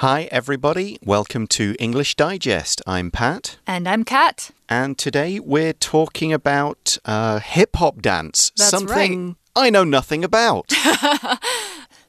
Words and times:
Hi, 0.00 0.28
everybody. 0.30 0.96
Welcome 1.04 1.46
to 1.48 1.76
English 1.78 2.14
Digest. 2.14 2.80
I'm 2.86 3.10
Pat. 3.10 3.58
And 3.66 3.86
I'm 3.86 4.02
Kat. 4.02 4.50
And 4.66 4.96
today 4.96 5.38
we're 5.38 5.74
talking 5.74 6.32
about 6.32 6.96
uh, 7.04 7.38
hip 7.40 7.76
hop 7.76 8.00
dance. 8.00 8.50
That's 8.56 8.70
something 8.70 9.36
I 9.54 9.68
know 9.68 9.84
nothing 9.84 10.24
about. 10.24 10.72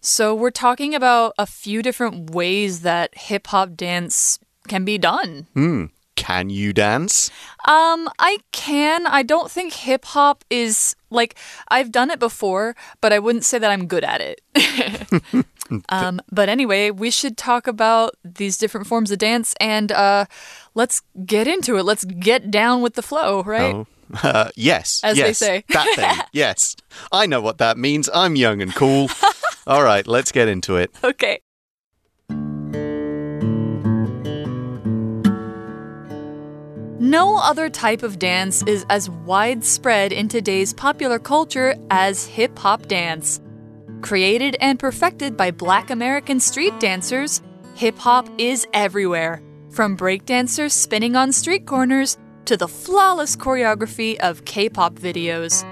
So, 0.03 0.33
we're 0.33 0.49
talking 0.49 0.95
about 0.95 1.33
a 1.37 1.45
few 1.45 1.83
different 1.83 2.31
ways 2.31 2.81
that 2.81 3.15
hip 3.15 3.45
hop 3.45 3.75
dance 3.75 4.39
can 4.67 4.83
be 4.83 4.97
done. 4.97 5.45
Hmm. 5.53 5.85
Can 6.21 6.51
you 6.51 6.71
dance? 6.71 7.31
Um, 7.67 8.07
I 8.19 8.37
can. 8.51 9.07
I 9.07 9.23
don't 9.23 9.49
think 9.49 9.73
hip 9.73 10.05
hop 10.05 10.45
is 10.51 10.95
like 11.09 11.35
I've 11.69 11.91
done 11.91 12.11
it 12.11 12.19
before, 12.19 12.75
but 13.01 13.11
I 13.11 13.17
wouldn't 13.17 13.43
say 13.43 13.57
that 13.57 13.71
I'm 13.71 13.87
good 13.87 14.03
at 14.03 14.21
it. 14.21 15.45
um, 15.89 16.21
but 16.31 16.47
anyway, 16.47 16.91
we 16.91 17.09
should 17.09 17.37
talk 17.37 17.65
about 17.65 18.13
these 18.23 18.59
different 18.59 18.85
forms 18.85 19.09
of 19.09 19.17
dance 19.17 19.55
and 19.59 19.91
uh, 19.91 20.25
let's 20.75 21.01
get 21.25 21.47
into 21.47 21.75
it. 21.77 21.85
Let's 21.85 22.05
get 22.05 22.51
down 22.51 22.83
with 22.83 22.93
the 22.93 23.01
flow, 23.01 23.41
right? 23.41 23.73
Oh. 23.73 23.87
Uh, 24.21 24.51
yes. 24.55 25.01
As 25.03 25.17
they 25.17 25.33
say. 25.33 25.63
that 25.69 25.87
thing. 25.95 26.25
Yes. 26.33 26.75
I 27.11 27.25
know 27.25 27.41
what 27.41 27.57
that 27.57 27.79
means. 27.79 28.11
I'm 28.13 28.35
young 28.35 28.61
and 28.61 28.75
cool. 28.75 29.09
All 29.65 29.81
right, 29.81 30.05
let's 30.05 30.31
get 30.31 30.47
into 30.47 30.75
it. 30.75 30.91
Okay. 31.03 31.41
No 37.11 37.37
other 37.39 37.69
type 37.69 38.03
of 38.03 38.19
dance 38.19 38.63
is 38.63 38.85
as 38.89 39.09
widespread 39.09 40.13
in 40.13 40.29
today's 40.29 40.73
popular 40.73 41.19
culture 41.19 41.75
as 41.89 42.25
hip 42.25 42.57
hop 42.57 42.87
dance. 42.87 43.41
Created 43.99 44.55
and 44.61 44.79
perfected 44.79 45.35
by 45.35 45.51
black 45.51 45.89
American 45.89 46.39
street 46.39 46.79
dancers, 46.79 47.41
hip 47.75 47.97
hop 47.97 48.29
is 48.37 48.65
everywhere, 48.71 49.43
from 49.71 49.97
breakdancers 49.97 50.71
spinning 50.71 51.17
on 51.17 51.33
street 51.33 51.65
corners 51.65 52.17
to 52.45 52.55
the 52.55 52.69
flawless 52.69 53.35
choreography 53.35 54.17
of 54.19 54.45
K 54.45 54.69
pop 54.69 54.93
videos. 54.93 55.65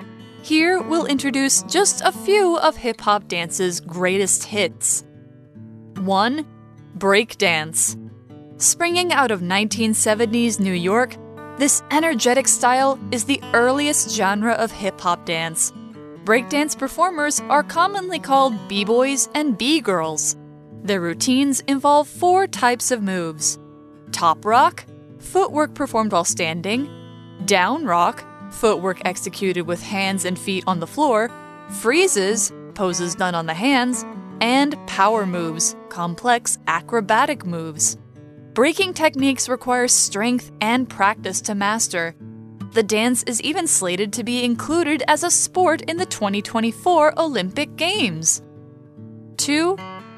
Here, 0.43 0.81
we'll 0.81 1.05
introduce 1.05 1.63
just 1.63 2.01
a 2.01 2.11
few 2.11 2.57
of 2.57 2.75
hip 2.75 2.99
hop 2.99 3.29
dance's 3.29 3.79
greatest 3.79 4.43
hits. 4.43 5.05
1. 6.01 6.45
Breakdance. 6.97 7.95
Springing 8.57 9.13
out 9.13 9.31
of 9.31 9.39
1970s 9.39 10.59
New 10.59 10.73
York, 10.73 11.15
this 11.59 11.83
energetic 11.91 12.47
style 12.47 12.97
is 13.11 13.25
the 13.25 13.41
earliest 13.53 14.15
genre 14.15 14.53
of 14.53 14.71
hip 14.71 14.99
hop 15.01 15.25
dance. 15.25 15.73
Breakdance 16.23 16.77
performers 16.77 17.41
are 17.49 17.63
commonly 17.63 18.17
called 18.17 18.53
b 18.69 18.85
boys 18.85 19.27
and 19.35 19.57
b 19.57 19.81
girls. 19.81 20.37
Their 20.83 21.01
routines 21.01 21.59
involve 21.67 22.07
four 22.07 22.47
types 22.47 22.91
of 22.91 23.03
moves 23.03 23.59
top 24.13 24.45
rock, 24.45 24.85
footwork 25.19 25.75
performed 25.75 26.13
while 26.13 26.23
standing, 26.23 26.89
down 27.43 27.83
rock, 27.83 28.23
footwork 28.51 29.01
executed 29.03 29.63
with 29.67 29.83
hands 29.83 30.23
and 30.23 30.39
feet 30.39 30.63
on 30.65 30.79
the 30.79 30.87
floor, 30.87 31.29
freezes, 31.81 32.53
poses 32.73 33.15
done 33.15 33.35
on 33.35 33.47
the 33.47 33.53
hands, 33.53 34.05
and 34.39 34.77
power 34.87 35.25
moves, 35.25 35.75
complex 35.89 36.57
acrobatic 36.67 37.45
moves. 37.45 37.97
Breaking 38.59 38.93
techniques 38.93 39.47
require 39.47 39.87
strength 39.87 40.51
and 40.59 40.89
practice 40.89 41.39
to 41.43 41.55
master. 41.55 42.13
The 42.73 42.83
dance 42.83 43.23
is 43.23 43.41
even 43.41 43.67
slated 43.67 44.11
to 44.11 44.23
be 44.25 44.43
included 44.43 45.01
as 45.07 45.23
a 45.23 45.31
sport 45.31 45.83
in 45.83 45.95
the 45.95 46.05
2024 46.05 47.17
Olympic 47.17 47.77
Games. 47.77 48.41
2. 49.37 49.77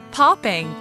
Popping. 0.10 0.76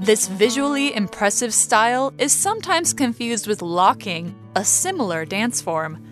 This 0.00 0.26
visually 0.26 0.92
impressive 0.96 1.54
style 1.54 2.12
is 2.18 2.32
sometimes 2.32 2.92
confused 2.92 3.46
with 3.46 3.62
locking, 3.62 4.34
a 4.56 4.64
similar 4.64 5.24
dance 5.24 5.60
form. 5.60 6.04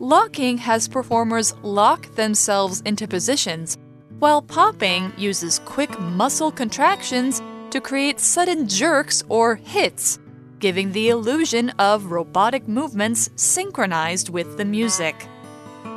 Locking 0.00 0.58
has 0.58 0.86
performers 0.86 1.54
lock 1.62 2.14
themselves 2.16 2.82
into 2.82 3.08
positions, 3.08 3.78
while 4.18 4.42
popping 4.42 5.14
uses 5.16 5.60
quick 5.60 5.98
muscle 5.98 6.52
contractions 6.52 7.40
to 7.70 7.80
create 7.80 8.20
sudden 8.20 8.68
jerks 8.68 9.22
or 9.28 9.56
hits, 9.56 10.18
giving 10.58 10.92
the 10.92 11.08
illusion 11.08 11.70
of 11.78 12.12
robotic 12.12 12.68
movements 12.68 13.30
synchronized 13.36 14.28
with 14.28 14.56
the 14.56 14.64
music. 14.64 15.26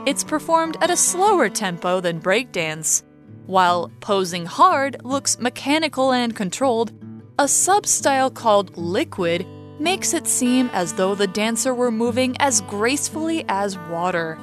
It's 0.05 0.23
performed 0.23 0.77
at 0.81 0.89
a 0.89 0.97
slower 0.97 1.49
tempo 1.49 1.99
than 1.99 2.21
breakdance. 2.21 3.03
While 3.45 3.91
posing 3.99 4.45
hard 4.45 5.03
looks 5.03 5.39
mechanical 5.39 6.13
and 6.13 6.35
controlled, 6.35 6.91
a 7.39 7.45
substyle 7.45 8.33
called 8.33 8.77
liquid 8.77 9.45
makes 9.79 10.13
it 10.13 10.27
seem 10.27 10.69
as 10.71 10.93
though 10.93 11.15
the 11.15 11.27
dancer 11.27 11.73
were 11.73 11.91
moving 11.91 12.37
as 12.39 12.61
gracefully 12.61 13.43
as 13.49 13.77
water. 13.89 14.37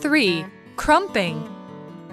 3. 0.00 0.44
Krumping. 0.76 1.50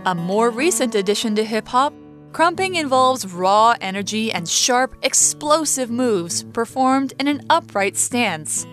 A 0.05 0.15
more 0.15 0.49
recent 0.49 0.95
addition 0.95 1.35
to 1.35 1.43
hip 1.43 1.67
hop, 1.67 1.93
krumping 2.31 2.75
involves 2.75 3.31
raw 3.33 3.75
energy 3.81 4.31
and 4.31 4.47
sharp, 4.47 4.95
explosive 5.03 5.89
moves 5.89 6.43
performed 6.53 7.13
in 7.19 7.27
an 7.27 7.45
upright 7.49 7.97
stance. 7.97 8.65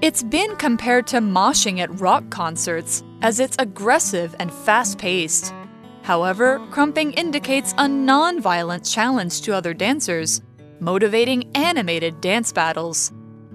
It's 0.00 0.22
been 0.22 0.56
compared 0.56 1.06
to 1.08 1.18
moshing 1.18 1.78
at 1.80 2.00
rock 2.00 2.28
concerts, 2.30 3.02
as 3.22 3.40
it's 3.40 3.56
aggressive 3.58 4.34
and 4.38 4.52
fast 4.52 4.98
paced. 4.98 5.54
However, 6.02 6.58
krumping 6.70 7.16
indicates 7.16 7.74
a 7.78 7.86
non 7.86 8.40
violent 8.40 8.84
challenge 8.84 9.42
to 9.42 9.54
other 9.54 9.74
dancers 9.74 10.42
motivating 10.82 11.48
animated 11.54 12.20
dance 12.20 12.52
battles. 12.52 13.12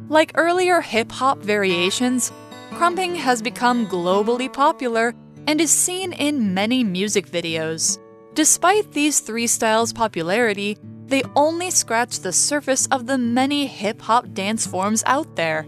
Like 0.07 0.31
earlier 0.35 0.79
hip 0.79 1.11
hop 1.11 1.39
variations, 1.39 2.31
krumping 2.71 3.15
has 3.17 3.41
become 3.41 3.85
globally 3.87 4.51
popular 4.51 5.13
and 5.45 5.59
is 5.59 5.71
seen 5.71 6.13
in 6.13 6.53
many 6.53 6.83
music 6.83 7.27
videos. 7.27 7.99
Despite 8.37 8.91
these 8.91 9.19
three 9.19 9.47
styles' 9.47 9.91
popularity, 9.91 10.77
they 11.07 11.23
only 11.35 11.71
scratch 11.71 12.19
the 12.19 12.31
surface 12.31 12.85
of 12.91 13.07
the 13.07 13.17
many 13.17 13.65
hip 13.65 13.99
hop 13.99 14.31
dance 14.31 14.67
forms 14.67 15.01
out 15.07 15.35
there. 15.35 15.65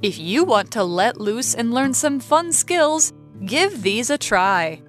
If 0.00 0.18
you 0.18 0.42
want 0.42 0.70
to 0.70 0.82
let 0.82 1.20
loose 1.20 1.54
and 1.54 1.74
learn 1.74 1.92
some 1.92 2.18
fun 2.18 2.52
skills, 2.52 3.12
give 3.44 3.82
these 3.82 4.08
a 4.08 4.16
try. 4.16 4.80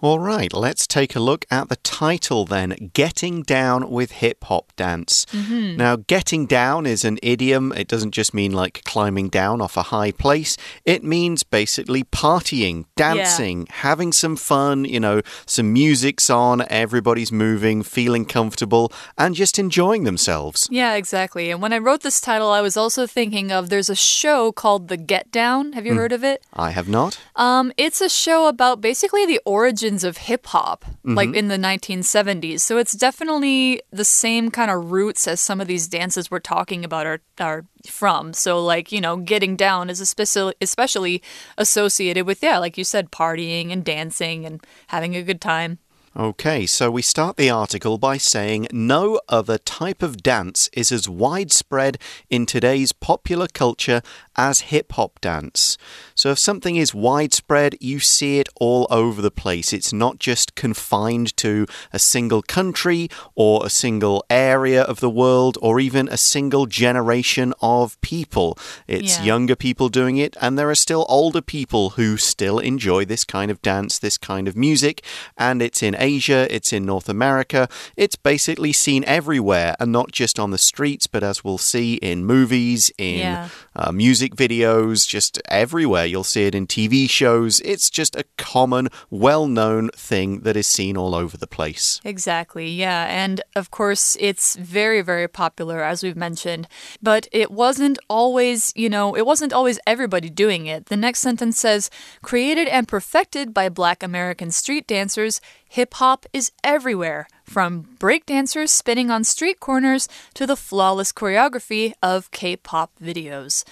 All 0.00 0.20
right, 0.20 0.52
let's 0.52 0.86
take 0.86 1.16
a 1.16 1.18
look 1.18 1.44
at 1.50 1.68
the 1.68 1.74
title 1.74 2.44
then 2.44 2.90
Getting 2.92 3.42
Down 3.42 3.90
with 3.90 4.12
Hip 4.12 4.44
Hop 4.44 4.72
Dance. 4.76 5.26
Mm 5.32 5.44
-hmm. 5.44 5.76
Now, 5.76 5.96
getting 6.06 6.46
down 6.46 6.86
is 6.86 7.04
an 7.04 7.18
idiom. 7.20 7.72
It 7.72 7.88
doesn't 7.88 8.14
just 8.14 8.32
mean 8.32 8.52
like 8.52 8.80
climbing 8.84 9.28
down 9.28 9.60
off 9.60 9.76
a 9.76 9.96
high 9.96 10.12
place, 10.12 10.56
it 10.84 11.02
means 11.02 11.42
basically 11.42 12.04
partying, 12.04 12.84
dancing, 12.94 13.58
yeah. 13.58 13.82
having 13.82 14.14
some 14.14 14.36
fun, 14.36 14.84
you 14.84 15.00
know, 15.00 15.20
some 15.46 15.72
music's 15.72 16.30
on, 16.30 16.64
everybody's 16.70 17.32
moving, 17.32 17.84
feeling 17.84 18.26
comfortable, 18.32 18.92
and 19.16 19.38
just 19.38 19.58
enjoying 19.58 20.04
themselves. 20.04 20.68
Yeah, 20.70 20.96
exactly. 20.96 21.52
And 21.52 21.60
when 21.62 21.72
I 21.72 21.78
wrote 21.78 22.02
this 22.02 22.20
title, 22.20 22.58
I 22.58 22.62
was 22.62 22.76
also 22.76 23.06
thinking 23.06 23.52
of 23.52 23.68
there's 23.68 23.90
a 23.90 24.02
show 24.20 24.52
called 24.52 24.86
The 24.88 24.96
Get 24.96 25.32
Down. 25.32 25.72
Have 25.72 25.86
you 25.86 25.94
mm. 25.94 26.00
heard 26.00 26.12
of 26.12 26.22
it? 26.22 26.38
I 26.52 26.70
have 26.70 26.88
not. 26.88 27.18
Um, 27.34 27.72
it's 27.76 28.00
a 28.00 28.08
show 28.08 28.46
about 28.46 28.80
basically 28.80 29.26
the 29.26 29.40
origin 29.44 29.87
origins 29.88 30.04
of 30.04 30.18
hip 30.26 30.46
hop, 30.46 30.84
mm 30.84 30.90
-hmm. 31.04 31.16
like 31.16 31.28
mm-hmm. 31.28 31.38
in 31.38 31.48
the 31.48 31.58
1970s. 31.58 32.62
So 32.62 32.78
it's 32.78 32.96
definitely 32.96 33.80
the 33.90 34.04
same 34.04 34.50
kind 34.50 34.70
of 34.70 34.92
roots 34.92 35.26
as 35.26 35.40
some 35.40 35.62
of 35.62 35.68
these 35.68 35.88
dances 35.88 36.30
we're 36.30 36.40
talking 36.56 36.84
about 36.84 37.06
are, 37.06 37.20
are 37.38 37.64
from. 37.86 38.34
So, 38.34 38.64
like, 38.74 38.94
you 38.94 39.00
know, 39.00 39.16
getting 39.24 39.56
down 39.56 39.90
is 39.90 40.00
especially, 40.00 40.54
especially 40.60 41.22
associated 41.56 42.26
with, 42.26 42.42
yeah, 42.42 42.60
like 42.60 42.80
you 42.80 42.84
said, 42.84 43.10
partying 43.10 43.72
and 43.72 43.84
dancing 43.84 44.46
and 44.46 44.60
having 44.86 45.16
a 45.16 45.22
good 45.22 45.40
time. 45.40 45.78
Okay, 46.16 46.66
so 46.66 46.90
we 46.90 47.02
start 47.02 47.36
the 47.36 47.50
article 47.50 47.96
by 47.96 48.18
saying 48.18 48.66
no 48.72 49.20
other 49.28 49.58
type 49.58 50.02
of 50.02 50.22
dance 50.22 50.68
is 50.72 50.90
as 50.90 51.08
widespread 51.08 51.96
in 52.28 52.44
today's 52.46 52.92
popular 52.92 53.46
culture 53.46 54.00
as 54.34 54.72
hip 54.72 54.92
hop 54.92 55.20
dance. 55.20 55.78
So 56.18 56.30
if 56.32 56.38
something 56.40 56.74
is 56.74 56.92
widespread, 56.92 57.76
you 57.80 58.00
see 58.00 58.40
it 58.40 58.48
all 58.56 58.88
over 58.90 59.22
the 59.22 59.30
place. 59.30 59.72
It's 59.72 59.92
not 59.92 60.18
just 60.18 60.56
confined 60.56 61.36
to 61.36 61.64
a 61.92 62.00
single 62.00 62.42
country 62.42 63.08
or 63.36 63.64
a 63.64 63.70
single 63.70 64.24
area 64.28 64.82
of 64.82 64.98
the 64.98 65.08
world 65.08 65.56
or 65.62 65.78
even 65.78 66.08
a 66.08 66.16
single 66.16 66.66
generation 66.66 67.54
of 67.62 68.00
people. 68.00 68.58
It's 68.88 69.20
yeah. 69.20 69.26
younger 69.26 69.54
people 69.54 69.88
doing 69.88 70.16
it, 70.16 70.36
and 70.40 70.58
there 70.58 70.68
are 70.68 70.74
still 70.74 71.06
older 71.08 71.40
people 71.40 71.90
who 71.90 72.16
still 72.16 72.58
enjoy 72.58 73.04
this 73.04 73.22
kind 73.22 73.48
of 73.48 73.62
dance, 73.62 73.96
this 74.00 74.18
kind 74.18 74.48
of 74.48 74.56
music, 74.56 75.04
and 75.36 75.62
it's 75.62 75.84
in 75.84 75.94
Asia, 75.96 76.52
it's 76.52 76.72
in 76.72 76.84
North 76.84 77.08
America. 77.08 77.68
It's 77.96 78.16
basically 78.16 78.72
seen 78.72 79.04
everywhere 79.04 79.76
and 79.78 79.92
not 79.92 80.10
just 80.10 80.40
on 80.40 80.50
the 80.50 80.58
streets, 80.58 81.06
but 81.06 81.22
as 81.22 81.44
we'll 81.44 81.58
see 81.58 81.94
in 81.94 82.24
movies, 82.24 82.90
in 82.98 83.20
yeah. 83.20 83.48
uh, 83.76 83.92
music 83.92 84.34
videos, 84.34 85.06
just 85.06 85.40
everywhere. 85.48 86.07
You'll 86.08 86.24
see 86.24 86.46
it 86.46 86.54
in 86.54 86.66
TV 86.66 87.08
shows. 87.08 87.60
It's 87.60 87.90
just 87.90 88.16
a 88.16 88.24
common, 88.36 88.88
well 89.10 89.46
known 89.46 89.90
thing 89.90 90.40
that 90.40 90.56
is 90.56 90.66
seen 90.66 90.96
all 90.96 91.14
over 91.14 91.36
the 91.36 91.46
place. 91.46 92.00
Exactly, 92.04 92.68
yeah. 92.68 93.06
And 93.08 93.40
of 93.54 93.70
course, 93.70 94.16
it's 94.20 94.56
very, 94.56 95.02
very 95.02 95.28
popular, 95.28 95.82
as 95.82 96.02
we've 96.02 96.16
mentioned. 96.16 96.68
But 97.02 97.28
it 97.32 97.50
wasn't 97.50 97.98
always, 98.08 98.72
you 98.76 98.88
know, 98.88 99.16
it 99.16 99.26
wasn't 99.26 99.52
always 99.52 99.78
everybody 99.86 100.30
doing 100.30 100.66
it. 100.66 100.86
The 100.86 100.96
next 100.96 101.20
sentence 101.20 101.58
says, 101.58 101.90
created 102.22 102.68
and 102.68 102.88
perfected 102.88 103.52
by 103.52 103.68
black 103.68 104.02
American 104.02 104.50
street 104.50 104.86
dancers, 104.86 105.40
hip 105.68 105.94
hop 105.94 106.26
is 106.32 106.52
everywhere, 106.64 107.28
from 107.44 107.84
breakdancers 107.98 108.70
spinning 108.70 109.10
on 109.10 109.24
street 109.24 109.60
corners 109.60 110.08
to 110.34 110.46
the 110.46 110.56
flawless 110.56 111.12
choreography 111.12 111.92
of 112.02 112.30
K 112.30 112.56
pop 112.56 112.92
videos. 113.02 113.64